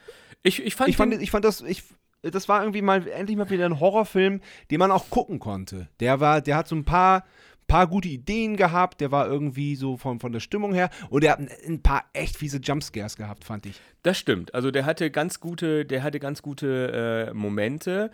[0.42, 1.62] Ich, ich, fand, ich, fand, ich fand das.
[1.62, 1.82] Ich,
[2.22, 5.88] das war irgendwie mal endlich mal wieder ein Horrorfilm, den man auch gucken konnte.
[6.00, 7.24] Der war, der hat so ein paar
[7.70, 11.32] paar gute Ideen gehabt, der war irgendwie so von, von der Stimmung her und er
[11.32, 13.80] hat ein, paar echt fiese Jumpscares gehabt, fand ich.
[14.02, 14.54] Das stimmt.
[14.54, 18.10] Also der hatte ganz gute, der hatte ganz gute äh, Momente.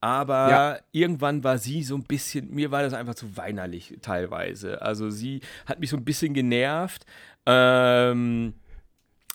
[0.00, 0.78] Aber ja.
[0.92, 4.80] irgendwann war sie so ein bisschen, mir war das einfach zu weinerlich teilweise.
[4.80, 7.04] Also sie hat mich so ein bisschen genervt.
[7.46, 8.54] Ähm,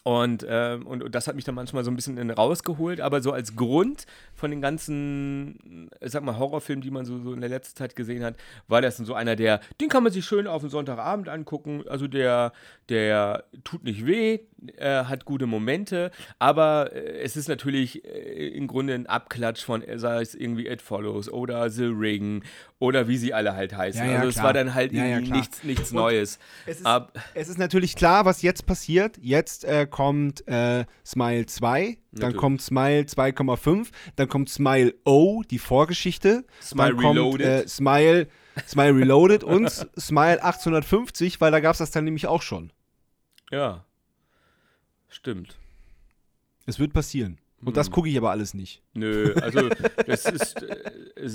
[0.04, 3.32] und, ähm, und, und, das hat mich dann manchmal so ein bisschen rausgeholt, aber so
[3.32, 7.50] als Grund von den ganzen, ich sag mal, Horrorfilmen, die man so, so in der
[7.50, 8.36] letzten Zeit gesehen hat,
[8.68, 11.86] war das so einer, der, den kann man sich schön auf den Sonntagabend angucken.
[11.88, 12.52] Also der,
[12.90, 14.40] der tut nicht weh,
[14.78, 19.82] äh, hat gute Momente, aber äh, es ist natürlich äh, im Grunde ein Abklatsch von,
[19.82, 22.44] äh, sei es irgendwie It Follows oder The Ring
[22.80, 24.02] oder wie sie alle halt heißen.
[24.02, 24.44] Ja, ja, also klar.
[24.44, 26.40] es war dann halt ja, irgendwie nichts, nichts Neues.
[26.66, 29.18] Es ist, Ab es ist, natürlich klar, was jetzt passiert.
[29.22, 35.60] Jetzt äh, kommt äh, Smile 2, dann kommt Smile 2,5, dann kommt Smile O, die
[35.60, 36.46] Vorgeschichte.
[36.62, 37.58] Smile dann Reloaded.
[37.60, 38.28] Kommt, Smile,
[38.68, 42.72] Smile Reloaded und Smile 850, weil da gab es das dann nämlich auch schon.
[43.52, 43.86] Ja.
[45.14, 45.56] Stimmt.
[46.66, 47.38] Es wird passieren.
[47.64, 47.94] Und das hm.
[47.94, 48.82] gucke ich aber alles nicht.
[48.94, 49.70] Nö, also
[50.08, 50.62] das ist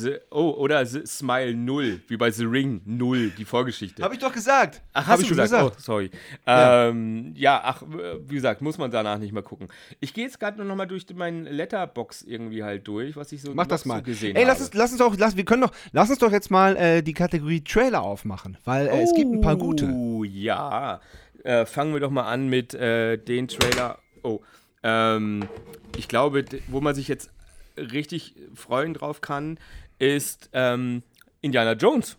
[0.06, 4.02] äh, oh oder Smile 0, wie bei The Ring 0, die Vorgeschichte.
[4.02, 4.82] Habe ich doch gesagt.
[4.92, 5.62] Ach, hast Hab du schon gesagt?
[5.62, 5.76] gesagt?
[5.78, 6.10] Oh, sorry.
[6.46, 6.88] Ja.
[6.88, 7.60] Ähm, ja.
[7.64, 7.82] ach,
[8.26, 9.68] wie gesagt, muss man danach nicht mal gucken.
[10.00, 13.54] Ich gehe jetzt gerade noch mal durch meinen Letterbox irgendwie halt durch, was ich so,
[13.54, 13.98] Mach das mal.
[13.98, 16.32] So gesehen Ey, lass uns, lass uns doch, lass, wir können doch, lass uns doch
[16.32, 19.86] jetzt mal äh, die Kategorie Trailer aufmachen, weil äh, oh, es gibt ein paar gute.
[19.86, 21.00] Oh ja.
[21.44, 23.98] Äh, fangen wir doch mal an mit äh, den Trailer.
[24.22, 24.40] Oh.
[24.82, 25.48] Ähm,
[25.96, 27.30] ich glaube, wo man sich jetzt
[27.76, 29.58] richtig freuen drauf kann,
[29.98, 31.02] ist ähm,
[31.40, 32.16] Indiana Jones.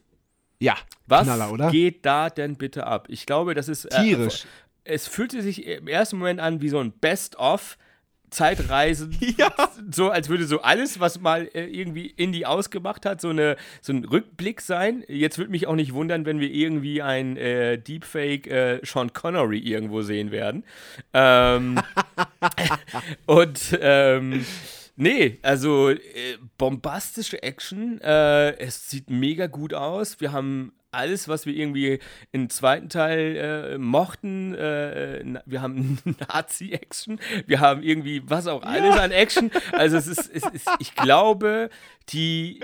[0.60, 0.76] Ja,
[1.08, 3.08] was Knaller, geht da denn bitte ab?
[3.10, 4.46] Ich glaube, das ist äh, tierisch.
[4.84, 7.78] Es fühlte sich im ersten Moment an wie so ein Best-of
[8.30, 9.18] Zeitreisen.
[9.38, 9.54] Ja.
[9.92, 13.94] So, als würde so alles, was mal äh, irgendwie Indie ausgemacht hat, so, eine, so
[13.94, 15.04] ein Rückblick sein.
[15.08, 19.60] Jetzt würde mich auch nicht wundern, wenn wir irgendwie ein äh, Deepfake äh, Sean Connery
[19.60, 20.63] irgendwo sehen werden.
[21.13, 21.80] Ähm,
[23.26, 24.46] und ähm,
[25.02, 25.98] Nee, also äh,
[26.58, 28.02] bombastische Action.
[28.02, 30.20] Äh, es sieht mega gut aus.
[30.20, 31.99] Wir haben alles, was wir irgendwie
[32.32, 34.56] im zweiten Teil äh, mochten.
[34.56, 35.99] Äh, wir haben
[36.30, 39.02] Nazi-Action, wir haben irgendwie was auch alles ja.
[39.02, 39.52] an Action.
[39.73, 41.69] Also es ist, es ist, ich glaube,
[42.10, 42.60] die,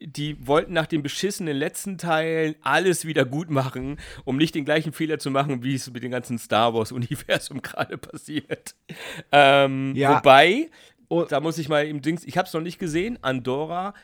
[0.00, 4.92] die wollten nach dem beschissenen letzten Teil alles wieder gut machen, um nicht den gleichen
[4.92, 8.74] Fehler zu machen, wie es mit dem ganzen Star Wars-Universum gerade passiert.
[9.32, 10.16] Ähm, ja.
[10.16, 10.70] Wobei,
[11.28, 13.94] da muss ich mal im Dings, ich habe es noch nicht gesehen, Andorra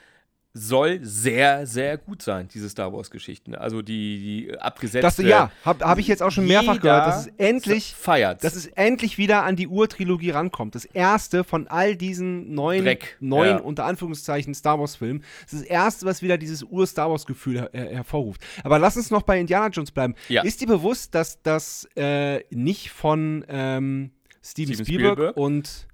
[0.52, 3.54] soll sehr, sehr gut sein, diese Star Wars-Geschichten.
[3.54, 5.22] Also die, die abgesetzte.
[5.22, 8.42] Das, ja, habe hab ich jetzt auch schon mehrfach gehört, dass es endlich feiert.
[8.42, 10.74] Dass es endlich wieder an die Ur-Trilogie rankommt.
[10.74, 13.62] Das erste von all diesen neuen, Dreck, neuen ja.
[13.62, 15.22] unter Anführungszeichen Star Wars-Filmen.
[15.44, 18.44] Das ist das erste, was wieder dieses Ur-Star Wars-Gefühl her hervorruft.
[18.64, 20.16] Aber lass uns noch bei Indiana Jones bleiben.
[20.28, 20.42] Ja.
[20.42, 24.10] Ist dir bewusst, dass das äh, nicht von ähm,
[24.42, 25.86] Steven, Steven Spielberg, Spielberg, und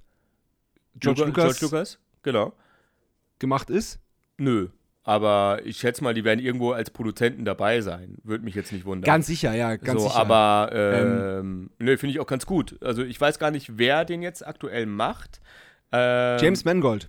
[0.98, 2.54] George, George Lucas, George Lucas genau.
[3.38, 4.00] gemacht ist?
[4.38, 4.68] Nö.
[5.06, 8.16] Aber ich schätze mal, die werden irgendwo als Produzenten dabei sein.
[8.24, 9.06] Würde mich jetzt nicht wundern.
[9.06, 10.18] Ganz sicher, ja, ganz so, sicher.
[10.18, 12.76] Aber ähm, ähm, nö, finde ich auch ganz gut.
[12.82, 15.40] Also ich weiß gar nicht, wer den jetzt aktuell macht.
[15.92, 17.08] Ähm, James Mangold.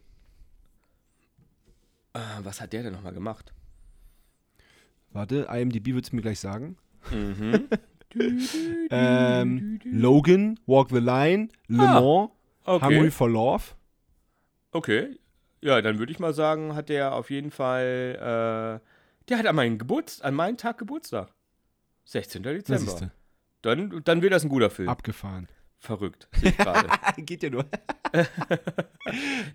[2.14, 3.52] Äh, was hat der denn nochmal gemacht?
[5.12, 6.78] Warte, IMDb wird es mir gleich sagen.
[7.10, 7.68] Mhm.
[8.92, 12.32] ähm, Logan, Walk the Line, Le ah, Mans,
[12.64, 12.86] okay.
[12.86, 13.64] Hungry for Love.
[14.72, 15.18] Okay,
[15.68, 19.56] ja, dann würde ich mal sagen, hat der auf jeden Fall, äh, der hat an
[19.56, 21.30] meinen Geburts an meinem Tag Geburtstag.
[22.06, 22.42] 16.
[22.42, 23.12] Dezember.
[23.62, 24.88] Dann, dann wird das ein guter Film.
[24.88, 25.50] Abgefahren.
[25.80, 26.88] Verrückt, sehe ich gerade.
[27.22, 27.66] Geht ja nur.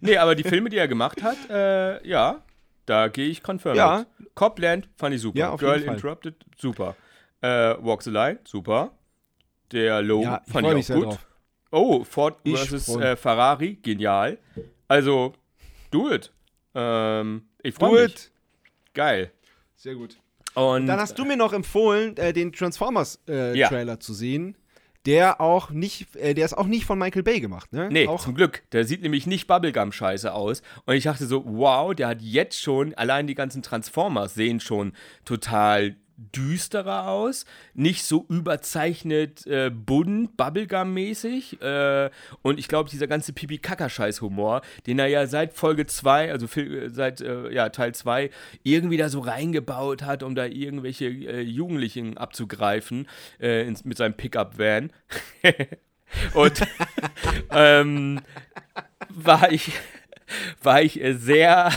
[0.02, 2.42] nee, aber die Filme, die er gemacht hat, äh, ja,
[2.84, 3.78] da gehe ich confirmed.
[3.78, 4.04] Ja.
[4.34, 5.38] Copland fand ich super.
[5.38, 6.94] Ja, Girl Interrupted, super.
[7.40, 7.48] Äh,
[7.80, 8.92] Walk the Line, super.
[9.72, 11.04] Der Low ja, fand ich auch gut.
[11.06, 11.26] Drauf.
[11.70, 12.96] Oh, Ford vs.
[12.96, 14.38] Äh, Ferrari, genial.
[14.88, 15.32] Also,
[15.92, 16.32] Do it.
[16.74, 18.14] Ähm, ich freue mich.
[18.14, 18.30] It.
[18.94, 19.30] Geil.
[19.76, 20.16] Sehr gut.
[20.54, 24.00] Und dann hast du mir noch empfohlen, äh, den Transformers-Trailer äh, ja.
[24.00, 24.56] zu sehen.
[25.04, 27.88] Der auch nicht, äh, der ist auch nicht von Michael Bay gemacht, ne?
[27.90, 28.62] Nee, auch zum Glück.
[28.70, 30.62] Der sieht nämlich nicht Bubblegum-Scheiße aus.
[30.86, 34.92] Und ich dachte so, wow, der hat jetzt schon, allein die ganzen Transformers sehen schon
[35.24, 35.96] total
[36.34, 41.60] düsterer aus, nicht so überzeichnet äh, bunt, Bubblegum-mäßig.
[41.60, 42.10] Äh,
[42.42, 47.20] und ich glaube, dieser ganze Pipi-Kaka-Scheiß-Humor, den er ja seit Folge 2, also äh, seit
[47.20, 48.30] äh, ja, Teil 2,
[48.62, 53.08] irgendwie da so reingebaut hat, um da irgendwelche äh, Jugendlichen abzugreifen
[53.40, 54.92] äh, ins, mit seinem Pickup-Van.
[56.34, 56.62] und
[57.50, 58.20] ähm,
[59.08, 59.72] war ich,
[60.62, 61.72] war ich sehr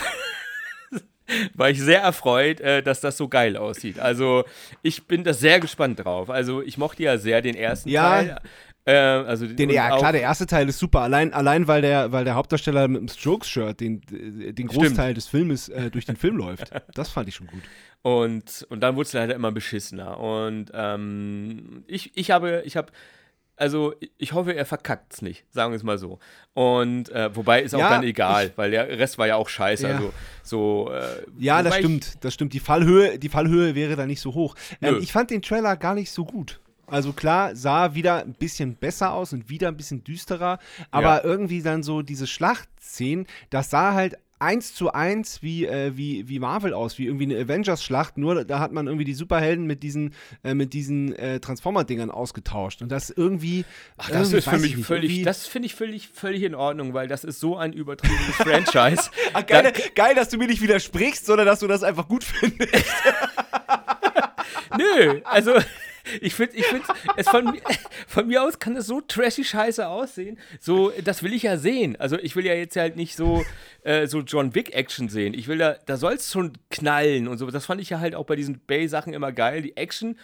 [1.53, 3.99] war ich sehr erfreut, äh, dass das so geil aussieht.
[3.99, 4.43] Also
[4.81, 6.29] ich bin da sehr gespannt drauf.
[6.29, 8.09] Also ich mochte ja sehr den ersten ja.
[8.09, 8.37] Teil.
[8.87, 11.01] Äh, also den, ja, klar, der erste Teil ist super.
[11.01, 15.17] Allein, allein weil, der, weil der Hauptdarsteller mit dem Strokes-Shirt den, den Großteil Stimmt.
[15.17, 16.69] des Filmes äh, durch den Film läuft.
[16.93, 17.63] Das fand ich schon gut.
[18.03, 20.19] Und, und dann wurde es leider immer beschissener.
[20.19, 22.91] Und ähm, ich, ich habe, ich habe
[23.57, 26.19] also ich hoffe, er verkackt es nicht, sagen wir es mal so.
[26.53, 29.49] Und äh, wobei ist auch ja, dann egal, ich, weil der Rest war ja auch
[29.49, 29.87] scheiße.
[29.87, 29.95] Ja.
[29.95, 30.13] Also
[30.43, 30.91] so.
[30.91, 32.53] Äh, ja, das stimmt, das stimmt.
[32.53, 34.55] Die Fallhöhe, die Fallhöhe wäre da nicht so hoch.
[34.81, 36.59] Ähm, ich fand den Trailer gar nicht so gut.
[36.87, 40.59] Also klar, sah wieder ein bisschen besser aus und wieder ein bisschen düsterer,
[40.91, 41.23] aber ja.
[41.23, 46.39] irgendwie dann so diese Schlachtszenen, das sah halt eins zu eins wie, äh, wie, wie
[46.39, 50.13] Marvel aus, wie irgendwie eine Avengers-Schlacht, nur da hat man irgendwie die Superhelden mit diesen,
[50.43, 52.81] äh, mit diesen äh, Transformer-Dingern ausgetauscht.
[52.81, 53.65] Und das irgendwie.
[53.97, 56.93] Ach, das irgendwie, ist für mich nicht, völlig, das finde ich völlig, völlig in Ordnung,
[56.93, 59.09] weil das ist so ein übertriebenes Franchise.
[59.33, 62.23] Ach, geil, da, geil, dass du mir nicht widersprichst, sondern dass du das einfach gut
[62.23, 62.73] findest.
[64.77, 65.53] Nö, also
[66.21, 66.85] ich finde, ich finde,
[67.17, 67.59] es von,
[68.07, 70.37] von mir aus kann es so trashy scheiße aussehen.
[70.59, 71.95] So, das will ich ja sehen.
[71.97, 73.45] Also ich will ja jetzt halt nicht so,
[73.83, 75.33] äh, so John Wick Action sehen.
[75.33, 77.49] Ich will da, da soll es schon knallen und so.
[77.51, 79.61] Das fand ich ja halt auch bei diesen Bay-Sachen immer geil.
[79.61, 80.17] Die Action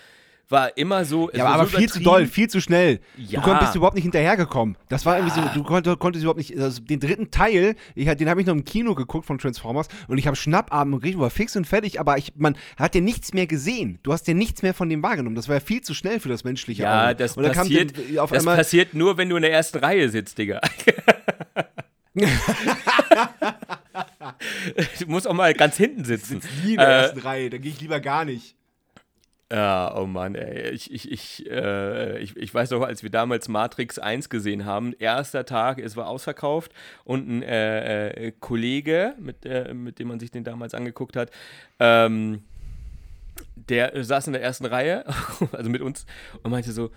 [0.51, 1.31] war immer so.
[1.31, 2.99] Ja, aber, so viel zu doll, viel zu schnell.
[3.17, 3.41] Ja.
[3.41, 4.77] Du bist überhaupt nicht hinterhergekommen.
[4.89, 5.25] Das war ja.
[5.25, 6.57] irgendwie so, du konntest, konntest überhaupt nicht.
[6.57, 10.17] Also den dritten Teil, ich, den habe ich noch im Kino geguckt von Transformers und
[10.17, 13.47] ich habe Schnappabend und war fix und fertig, aber ich, man hat ja nichts mehr
[13.47, 13.99] gesehen.
[14.03, 15.35] Du hast ja nichts mehr von dem wahrgenommen.
[15.35, 17.15] Das war ja viel zu schnell für das menschliche ja, Auge.
[17.15, 20.59] Das, passiert, den, das passiert nur, wenn du in der ersten Reihe sitzt, Digga.
[22.13, 22.25] du
[25.07, 26.37] musst auch mal ganz hinten sitzen.
[26.37, 28.55] Ich sitze nie in der äh, ersten Reihe, da gehe ich lieber gar nicht.
[29.51, 30.69] Ja, oh Mann, ey.
[30.69, 34.93] Ich, ich, ich, äh, ich, ich weiß noch, als wir damals Matrix 1 gesehen haben,
[34.97, 36.71] erster Tag, es war ausverkauft
[37.03, 41.31] und ein äh, äh, Kollege, mit, äh, mit dem man sich den damals angeguckt hat,
[41.79, 42.43] ähm,
[43.55, 45.03] der saß in der ersten Reihe,
[45.51, 46.05] also mit uns,
[46.43, 46.89] und meinte so,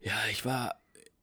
[0.00, 0.74] ja, ich war,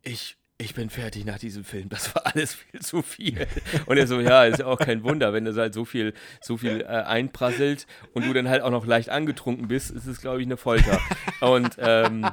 [0.04, 1.89] ich, ich bin fertig nach diesem Film.
[1.89, 3.48] Das war alles viel zu viel.
[3.86, 6.58] Und er so, ja, ist ja auch kein Wunder, wenn das halt so viel, so
[6.58, 10.41] viel äh, einprasselt und du dann halt auch noch leicht angetrunken bist, ist es, glaube
[10.41, 11.00] ich, eine Folter.
[11.41, 12.26] Und, ähm,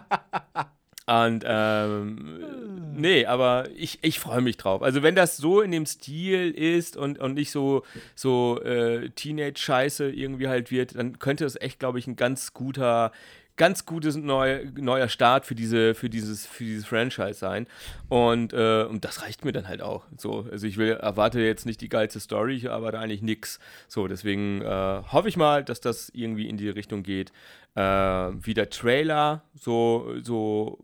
[1.07, 4.83] und, ähm, nee, aber ich, ich freue mich drauf.
[4.83, 7.83] Also, wenn das so in dem Stil ist und, und nicht so,
[8.15, 13.13] so äh, Teenage-Scheiße irgendwie halt wird, dann könnte es echt, glaube ich, ein ganz guter
[13.57, 17.67] ganz gutes neu, neuer Start für diese für dieses für dieses Franchise sein
[18.09, 21.65] und, äh, und das reicht mir dann halt auch so also ich will erwarte jetzt
[21.65, 25.81] nicht die geilste Story ich erwarte eigentlich nichts so deswegen äh, hoffe ich mal dass
[25.81, 27.33] das irgendwie in die Richtung geht
[27.77, 30.79] äh, wie der Trailer so so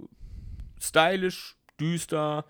[0.81, 2.45] stylisch düster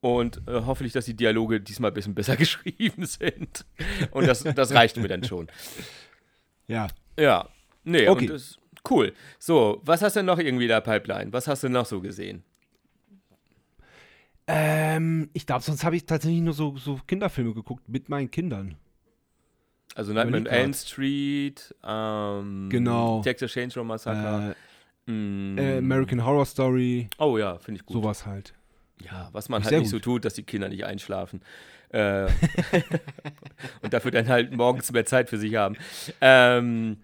[0.00, 3.66] und äh, hoffentlich, dass die Dialoge diesmal ein bisschen besser geschrieben sind.
[4.12, 5.48] Und das, das reicht mir dann schon.
[6.66, 6.88] Ja.
[7.18, 7.48] Ja.
[7.84, 8.24] Nee, Okay.
[8.24, 9.12] und das, cool.
[9.38, 11.32] So, was hast du noch irgendwie der Pipeline?
[11.32, 12.42] Was hast du noch so gesehen?
[14.46, 18.76] Ähm, ich glaube, sonst habe ich tatsächlich nur so, so Kinderfilme geguckt mit meinen Kindern.
[19.94, 20.46] Also Nightmare on.
[20.46, 23.22] Elm Street, ähm, Genau.
[23.22, 24.56] Texas Chainsaw Massacre.
[25.06, 27.94] mm, Äh, American Horror Story, oh ja, finde ich gut.
[27.94, 28.54] sowas halt.
[29.04, 30.04] Ja, was man halt nicht so gut.
[30.04, 31.42] tut, dass die Kinder nicht einschlafen.
[31.90, 32.26] Äh,
[33.82, 35.76] und dafür dann halt morgens mehr Zeit für sich haben.
[36.20, 36.98] Ähm,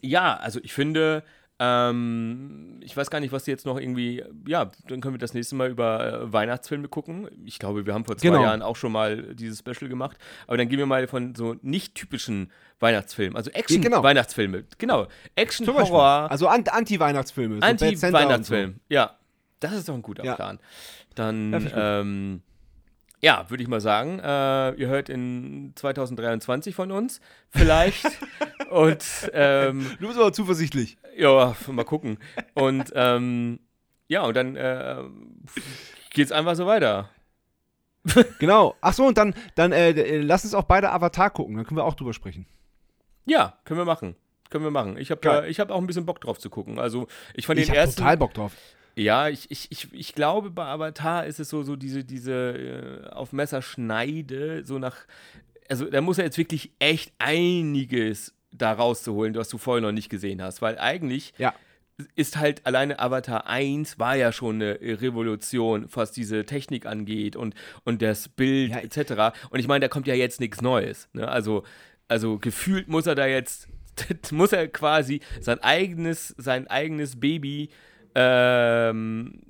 [0.00, 1.22] ja, also ich finde,
[1.60, 5.56] ähm, ich weiß gar nicht, was jetzt noch irgendwie, ja, dann können wir das nächste
[5.56, 7.28] Mal über äh, Weihnachtsfilme gucken.
[7.44, 8.42] Ich glaube, wir haben vor zwei Genau.
[8.42, 10.16] Jahren auch schon mal dieses Special gemacht.
[10.46, 13.58] Aber dann gehen wir mal von so nicht typischen Weihnachtsfilmen, also genau.
[13.98, 14.64] Action-Weihnachtsfilme.
[14.78, 15.92] Genau, Action, Zum Beispiel.
[15.96, 17.54] Horror, Also An- Anti-Weihnachtsfilme.
[17.56, 18.76] so Bad Santa und Anti-Weihnachtsfilm.
[18.88, 19.16] Ja,
[19.58, 20.36] das ist doch ein guter Ja.
[20.36, 20.60] Plan.
[21.16, 22.42] Dann, Ja, ähm,
[23.20, 27.20] ja, würde ich mal sagen, äh, ihr hört in 2023 von uns.
[27.50, 28.04] Vielleicht.
[28.70, 29.86] Und, ähm.
[30.00, 30.98] Du bist aber zuversichtlich.
[31.16, 32.18] ja, mal gucken.
[32.54, 33.60] Und, ähm,
[34.08, 35.02] ja, und dann äh,
[36.10, 37.10] geht's einfach so weiter.
[38.38, 38.74] Genau.
[38.80, 41.56] Ach so, und dann, dann äh, äh, lass uns auch beide Avatar gucken.
[41.56, 42.46] Dann können wir auch drüber sprechen.
[43.26, 44.16] Ja, können wir machen.
[44.48, 44.96] Können wir machen.
[44.96, 46.78] Ich habe ich hab auch ein bisschen Bock drauf zu gucken.
[46.78, 47.96] Also, ich fand Ich den ersten.
[47.98, 48.52] total Bock drauf.
[48.98, 53.08] Ja, ich, ich, ich, ich glaube, bei Avatar ist es so, so diese, diese äh,
[53.10, 54.96] auf Messerschneide, so nach.
[55.68, 60.08] Also, da muss er jetzt wirklich echt einiges da rauszuholen, was du vorher noch nicht
[60.08, 60.62] gesehen hast.
[60.62, 61.54] Weil eigentlich Ja.
[62.16, 67.54] ist halt alleine Avatar 1 war ja schon eine Revolution, was diese Technik angeht und,
[67.84, 68.78] und das Bild Ja.
[68.78, 69.36] etc.
[69.50, 71.08] Und ich meine, da kommt ja jetzt nichts Neues.
[71.12, 71.28] Ne?
[71.28, 71.64] Also,
[72.08, 73.68] also gefühlt muss er da jetzt,
[74.32, 77.68] muss er quasi sein eigenes, sein eigenes Baby
[78.20, 79.40] ähm,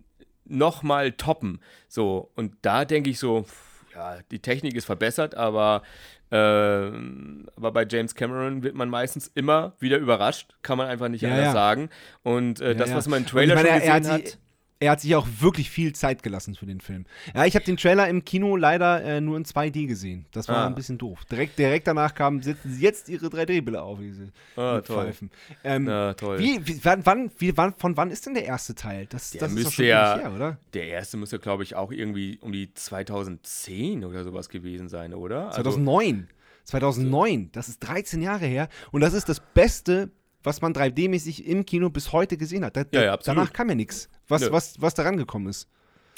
[0.44, 1.60] nochmal toppen.
[1.88, 3.46] So, und da denke ich so,
[3.94, 5.82] ja, die Technik ist verbessert, aber,
[6.30, 11.22] ähm, aber bei James Cameron wird man meistens immer wieder überrascht, kann man einfach nicht
[11.22, 11.52] Ja, anders ja.
[11.52, 11.88] sagen.
[12.22, 14.34] Und äh, das, was man im Trailer meine, schon gesehen hat sie-
[14.80, 17.04] Er hat sich auch wirklich viel Zeit gelassen für den Film.
[17.34, 20.26] Ja, ich habe den Trailer im Kino leider äh, nur in 2D gesehen.
[20.30, 20.66] Das war Ah.
[20.68, 21.24] ein bisschen doof.
[21.24, 22.40] Direkt, direkt danach kamen,
[22.78, 25.06] jetzt ihre 3D-Brille auf, diese Ah, toll.
[25.06, 25.30] Pfeifen.
[25.64, 26.38] Ähm, Na, toll.
[26.38, 29.06] Wie, wie, wann, wie, wann, von wann ist denn der erste Teil?
[29.06, 30.58] Das, Der das ist doch müsste schon ja- her, oder?
[30.74, 35.46] Der erste müsste, glaube ich, auch irgendwie um die 2010 oder sowas gewesen sein, oder?
[35.48, 36.28] Also, 2009.
[36.64, 37.50] 2009.
[37.52, 38.68] Das ist 13 Jahre her.
[38.92, 40.10] Und das ist das Beste,
[40.44, 42.76] was man 3D-mäßig im Kino bis heute gesehen hat.
[42.76, 44.52] Da, Ja, ja, danach kam ja nichts, was, Nö.
[44.52, 45.68] was, was daran gekommen ist.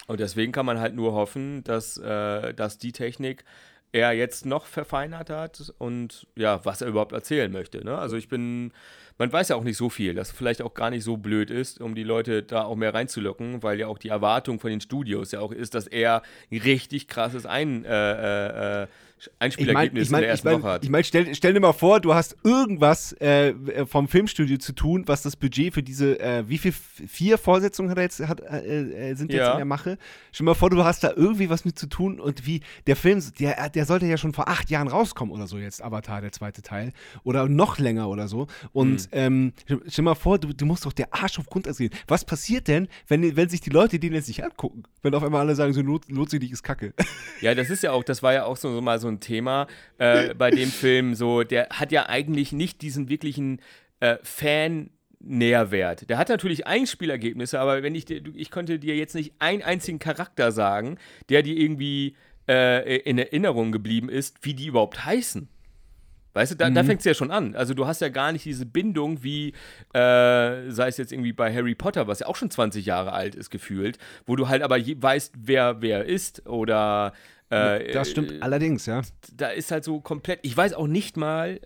[0.06, 3.44] Und deswegen kann man halt nur hoffen, dass, äh, dass die Technik
[3.92, 7.84] er jetzt noch verfeinert hat und ja, was er überhaupt erzählen möchte.
[7.84, 7.96] Ne?
[7.98, 8.72] Also ich bin,
[9.18, 11.80] man weiß ja auch nicht so viel, dass vielleicht auch gar nicht so blöd ist,
[11.80, 15.32] um die Leute da auch mehr reinzulocken, weil ja auch die Erwartung von den Studios
[15.32, 18.86] ja auch ist, dass er ein richtig krasses Ein, äh, äh,
[19.38, 20.84] äh, Ich meine, Einspielergebnis ich mein, in der ich ersten mein, Woche hat.
[20.84, 23.54] ich mein, stell, stell dir mal vor, du hast irgendwas äh,
[23.86, 27.98] vom Filmstudio zu tun, was das Budget für diese, äh, wie viel, vier Vorsetzungen hat
[27.98, 29.52] jetzt, hat, äh, äh, sind jetzt Ja.
[29.52, 29.98] in der Mache?
[30.32, 32.96] Stell dir mal vor, du hast da irgendwie was mit zu tun und wie, der
[32.96, 36.32] Film, der, der sollte ja schon vor acht Jahren rauskommen oder so jetzt, Avatar, der
[36.32, 36.92] zweite Teil.
[37.24, 38.46] Oder noch länger oder so.
[38.72, 39.08] Und Hm.
[39.12, 41.90] ähm, stell stell mal vor, du, du musst doch der Arsch auf Grundeis gehen.
[42.08, 44.82] Was passiert denn, wenn, wenn sich die Leute den jetzt nicht angucken?
[45.02, 46.94] Wenn auf einmal alle sagen, so lohnt, lohnt sich nicht, ist Kacke.
[47.40, 49.66] Ja, das ist ja auch, das war ja auch so, so mal so ein Thema
[49.98, 51.14] äh, bei dem Film.
[51.14, 53.60] So, der hat ja eigentlich nicht diesen wirklichen
[54.00, 54.90] äh, Fan.
[55.22, 56.08] Nährwert.
[56.08, 59.98] Der hat natürlich Einspielergebnisse, aber wenn ich dir, ich konnte dir jetzt nicht einen einzigen
[59.98, 60.96] Charakter sagen,
[61.28, 62.16] der dir irgendwie
[62.48, 65.48] äh, in Erinnerung geblieben ist, wie die überhaupt heißen.
[66.32, 67.56] Weißt du, da, da fängt es ja schon an.
[67.56, 69.48] Also du hast ja gar nicht diese Bindung wie,
[69.92, 73.34] äh, sei es jetzt irgendwie bei Harry Potter, was ja auch schon 20 Jahre alt
[73.34, 77.12] ist, gefühlt, wo du halt aber je, weißt, wer wer ist oder
[77.50, 79.02] Äh, das stimmt äh, allerdings, ja.
[79.36, 80.38] Da ist halt so komplett.
[80.42, 81.60] Ich weiß auch nicht mal,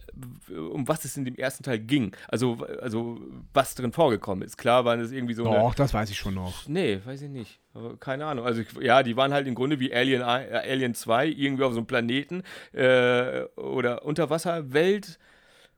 [0.51, 2.17] um was es in dem ersten Teil ging.
[2.29, 3.21] Also, also
[3.53, 4.57] was drin vorgekommen ist.
[4.57, 5.45] Klar waren es irgendwie so.
[5.45, 6.67] Doch, das weiß ich schon noch.
[6.67, 7.61] Nee, weiß ich nicht.
[7.75, 8.47] Aber keine Ahnung.
[8.47, 11.73] Also, ich, ja, die waren halt im Grunde wie Alien, äh, Alien 2, irgendwie auf
[11.73, 12.43] so einem Planeten
[12.73, 15.19] äh, oder Unterwasserwelt.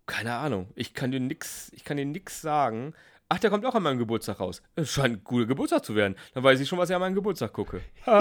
[0.06, 0.68] Keine Ahnung.
[0.76, 2.94] Ich kann dir nix, ich kann dir nix sagen.
[3.28, 4.62] Ach, der kommt auch an meinem Geburtstag raus.
[4.76, 6.14] Es scheint ein guter Geburtstag zu werden.
[6.34, 7.80] Dann weiß ich schon, was ich an meinem Geburtstag gucke.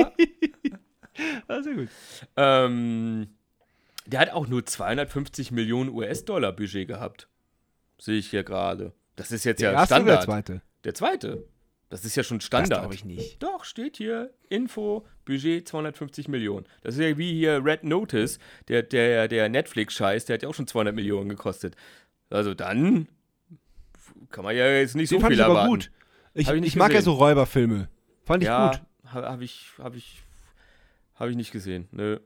[1.48, 1.90] Ah, sehr gut.
[2.38, 3.28] ähm,
[4.06, 7.28] der hat auch nur 250 Millionen US-Dollar Budget gehabt.
[8.00, 8.94] Sehe ich hier gerade.
[9.16, 10.18] Das ist jetzt Der ja Standard.
[10.20, 10.62] der zweite?
[10.84, 11.48] Der zweite.
[11.90, 12.82] Das ist ja schon Das Standard.
[12.82, 13.42] glaube ich nicht.
[13.42, 16.66] Doch, steht hier Info, Budget 250 Millionen.
[16.82, 20.54] Das ist ja wie hier Red Notice, der, der, der Netflix-Scheiß, der hat ja auch
[20.56, 21.76] schon 200 Millionen gekostet.
[22.30, 23.08] Also dann
[24.30, 25.72] kann man ja jetzt nicht Den so fand viel ich aber erwarten.
[25.72, 25.92] gut.
[26.34, 27.88] Ich, ich ich, mag ja so Räuberfilme.
[28.26, 28.82] Fand ich ja, gut.
[29.14, 30.24] habe hab ich, hab ich,
[31.16, 31.88] hab ich nicht gesehen.
[31.92, 32.20] Nö.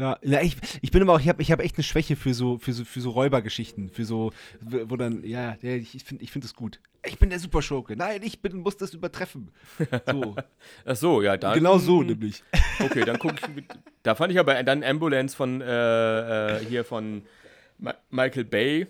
[0.00, 2.56] Ja, ich, ich bin aber auch, ich habe ich hab echt eine Schwäche für so,
[2.58, 6.54] für so, für so Räubergeschichten, für so, wo dann, ja, ich finde ich find das
[6.54, 6.80] gut.
[7.04, 7.96] Ich bin der Superschurke.
[7.96, 9.50] Nein, ich bin, muss das übertreffen.
[10.06, 10.36] So.
[10.84, 11.54] Ach so, ja, dann.
[11.54, 12.44] genau so nämlich.
[12.80, 13.54] Okay, dann gucke ich.
[13.56, 13.64] Mit,
[14.04, 17.22] da fand ich aber dann Ambulance von äh, äh, hier von
[17.78, 18.86] Ma Michael Bay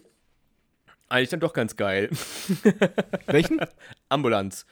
[1.09, 2.11] eigentlich dann doch ganz geil.
[3.27, 3.61] Welchen?
[4.11, 4.67] Ambulance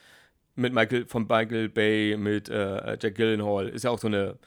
[0.56, 4.38] mit Michael von Michael Bay mit äh, Jack Gyllenhaal ist ja auch so eine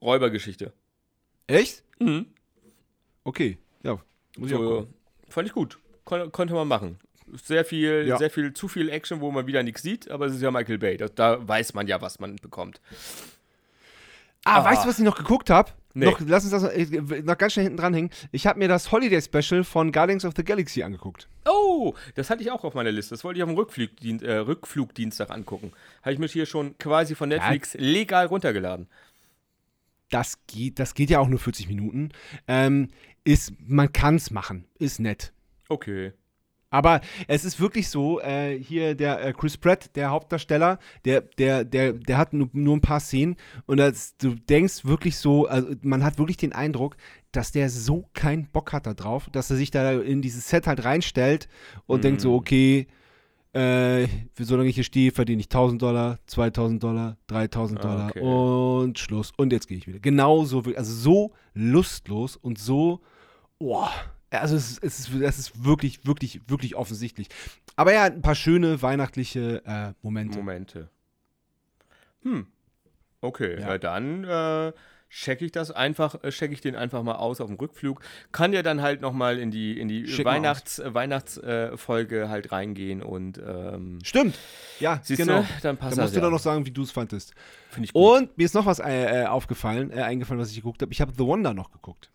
[0.00, 0.72] Räubergeschichte.
[1.46, 1.82] Echt?
[1.98, 2.26] Mhm.
[3.24, 3.58] Okay.
[3.82, 3.98] Ja,
[4.36, 4.94] muss ich So, gucken.
[5.28, 5.78] fand ich gut.
[6.04, 6.98] Kon konnte man machen.
[7.44, 8.16] Sehr viel, Ja.
[8.16, 10.78] sehr viel, zu viel Action, wo man wieder nichts sieht, aber es ist ja Michael
[10.78, 10.96] Bay.
[10.96, 12.80] Da, da weiß man ja, was man bekommt.
[14.44, 14.64] Ah, Ah.
[14.64, 15.72] weißt du, was ich noch geguckt habe?
[15.94, 16.04] Nee.
[16.04, 18.10] Noch, lass uns das noch, ganz schnell hinten dranhängen.
[18.30, 21.28] Ich habe mir das Holiday Special von Guardians of the Galaxy angeguckt.
[21.46, 23.14] Oh, das hatte ich auch auf meiner Liste.
[23.14, 25.72] Das wollte ich auf dem Rückflugdien äh, Rückflugdienstag angucken.
[26.02, 28.86] Habe ich mich hier schon quasi von Netflix legal runtergeladen.
[30.10, 32.10] Das geht, das geht ja auch nur 40 Minuten.
[32.46, 32.88] Ähm,
[33.24, 34.64] ist, man kann es machen.
[34.78, 35.32] Ist nett.
[35.68, 36.12] Okay.
[36.70, 41.64] Aber es ist wirklich so, äh, hier der äh, Chris Pratt, der Hauptdarsteller, der, der,
[41.64, 45.68] der, der hat nur, nur ein paar Szenen und das, du denkst wirklich so, also
[45.82, 46.96] man hat wirklich den Eindruck,
[47.32, 50.66] dass der so keinen Bock hat da drauf, dass er sich da in dieses Set
[50.66, 51.48] halt reinstellt
[51.86, 52.02] und Mhm.
[52.02, 52.86] denkt so, okay,
[53.54, 54.06] äh,
[54.38, 58.20] solange ich hier stehe, verdiene ich 1000 Dollar, 2000 Dollar, 3000 Ah, Dollar okay.
[58.20, 59.32] und Schluss.
[59.38, 60.00] Und jetzt gehe ich wieder.
[60.00, 63.00] Genauso, also so lustlos und so,
[63.58, 63.90] boah,
[64.30, 67.28] also es, ist- es ist, es ist wirklich, wirklich, wirklich offensichtlich.
[67.76, 70.38] Aber er hat ein paar schöne weihnachtliche äh, Momente.
[70.38, 70.88] Momente.
[72.22, 72.46] Hm.
[73.20, 73.68] Okay, Ja.
[73.70, 74.72] ja, dann äh,
[75.10, 78.00] check ich das einfach, äh, check ich den einfach mal aus auf dem Rückflug.
[78.30, 83.02] Kann ja dann halt nochmal in die, in die Schick Weihnachts, äh, Weihnachtsfolge halt reingehen
[83.02, 84.36] und ähm, Stimmt.
[84.78, 85.40] Ja, siehst genau.
[85.40, 86.24] du, dann passt Da musst das du ja.
[86.26, 87.34] doch noch sagen, wie du es fandest.
[87.70, 88.02] Finde ich gut.
[88.20, 90.92] Und mir ist noch was äh, äh, aufgefallen, äh, eingefallen, was ich geguckt habe.
[90.92, 92.10] Ich habe The Wonder noch geguckt.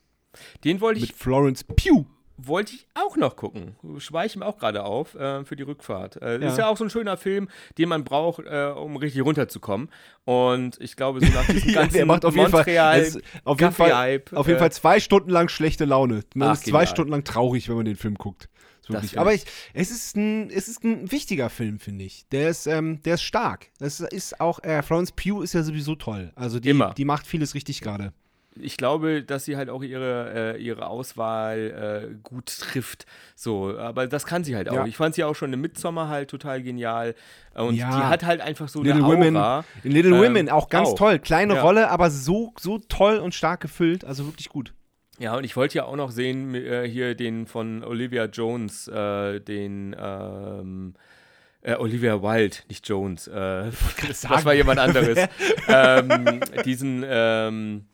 [0.64, 2.06] Den wollte Mit ich, Florence Pugh.
[2.38, 3.76] wollte ich auch noch gucken.
[4.00, 6.22] Schweiche mir auch gerade auf äh, für die Rückfahrt.
[6.22, 6.48] Äh, Ja.
[6.50, 9.90] Ist ja auch so ein schöner Film, den man braucht, äh, um richtig runterzukommen.
[10.26, 13.20] Und ich glaube, so nach diesem Ja, ganzen der macht auf jeden Fall, Montreal es,
[13.44, 16.24] auf jeden Fall, auf jeden äh, Fall zwei Stunden lang schlechte Laune.
[16.34, 16.88] Man Ach, ist zwei genial.
[16.88, 18.50] Stunden lang traurig, wenn man den Film guckt.
[19.16, 22.28] Aber ich, es, ist ein, es ist ein wichtiger Film, finde ich.
[22.34, 23.68] Der ist, ähm, der ist stark.
[23.80, 26.34] Das ist auch, äh, Florence Pugh ist ja sowieso toll.
[26.36, 26.94] Also die, Immer.
[26.94, 28.12] die macht vieles richtig gerade.
[28.60, 33.06] Ich glaube, dass sie halt auch ihre, äh, ihre Auswahl äh, gut trifft.
[33.36, 34.74] So, aber das kann sie halt auch.
[34.76, 34.86] Ja.
[34.86, 37.16] Ich fand sie auch schon im Midsommer halt total genial.
[37.56, 37.90] Und Ja.
[37.90, 39.06] die hat halt einfach so Little eine
[39.40, 39.58] Aura.
[39.58, 40.96] Women, in Little Ähm, Women auch ganz auch.
[40.96, 41.20] toll.
[41.20, 41.62] Kleine Ja.
[41.62, 44.06] Rolle, aber so, so toll und stark gefüllt.
[44.06, 44.74] Also wirklich gut.
[45.20, 49.40] Ja, und ich wollte ja auch noch sehen, äh, hier den von Olivia Jones, äh,
[49.40, 50.96] den ähm,
[51.62, 53.28] äh, Olivia Wilde, nicht Jones.
[53.28, 53.70] Äh,
[54.08, 54.44] das sagen.
[54.46, 55.18] war jemand anderes.
[55.68, 57.86] ähm, diesen ähm,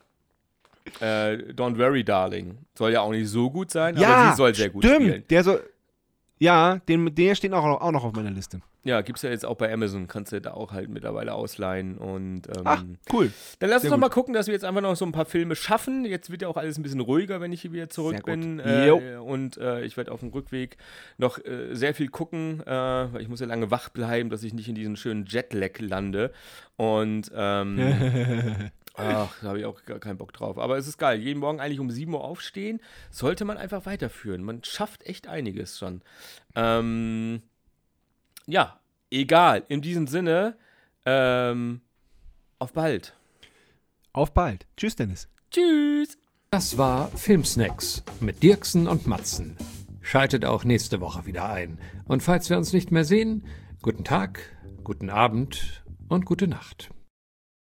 [1.02, 2.58] äh, Don't Worry, Darling.
[2.78, 5.02] Soll ja auch nicht so gut sein, aber sie soll sehr gut stimmt.
[5.02, 5.24] spielen.
[5.30, 5.60] Der so,
[6.40, 8.62] ja, den, der steht auch, auch noch auf meiner Liste.
[8.86, 12.48] Ja, gibt's ja jetzt auch bei Amazon, kannst du da auch halt mittlerweile ausleihen und
[12.48, 12.82] ähm, Ach,
[13.12, 13.30] cool.
[13.60, 14.10] Dann lass Sehr uns doch gut.
[14.10, 16.06] mal gucken, dass wir jetzt einfach noch so ein paar Filme schaffen.
[16.06, 18.26] Jetzt wird ja auch alles ein bisschen ruhiger, wenn ich hier wieder zurück gut.
[18.26, 18.60] bin.
[18.60, 20.78] Äh, und äh, ich werde auf dem Rückweg
[21.18, 24.54] noch äh, sehr viel gucken, äh, weil ich muss ja lange wach bleiben, dass ich
[24.54, 26.32] nicht in diesen schönen Jetlag lande.
[26.78, 27.78] Und ähm,
[28.96, 30.58] ach, da habe ich auch gar keinen Bock drauf.
[30.58, 31.20] Aber es ist geil.
[31.20, 32.80] Jeden Morgen eigentlich um 7 Uhr aufstehen,
[33.12, 34.44] sollte man einfach weiterführen.
[34.44, 36.02] Man schafft echt einiges schon.
[36.56, 37.42] Ähm,
[38.46, 38.80] ja,
[39.12, 39.64] egal.
[39.68, 40.58] In diesem Sinne,
[41.06, 41.82] ähm,
[42.58, 43.14] auf bald.
[44.12, 44.66] Auf bald.
[44.76, 45.30] Tschüss, Dennis.
[45.52, 46.18] Tschüss.
[46.52, 49.56] Das war Filmsnacks mit Dirksen und Matzen.
[50.02, 51.80] Schaltet auch nächste Woche wieder ein.
[52.06, 53.46] Und falls wir uns nicht mehr sehen,
[53.82, 54.42] guten Tag,
[54.84, 56.90] guten Abend und gute Nacht.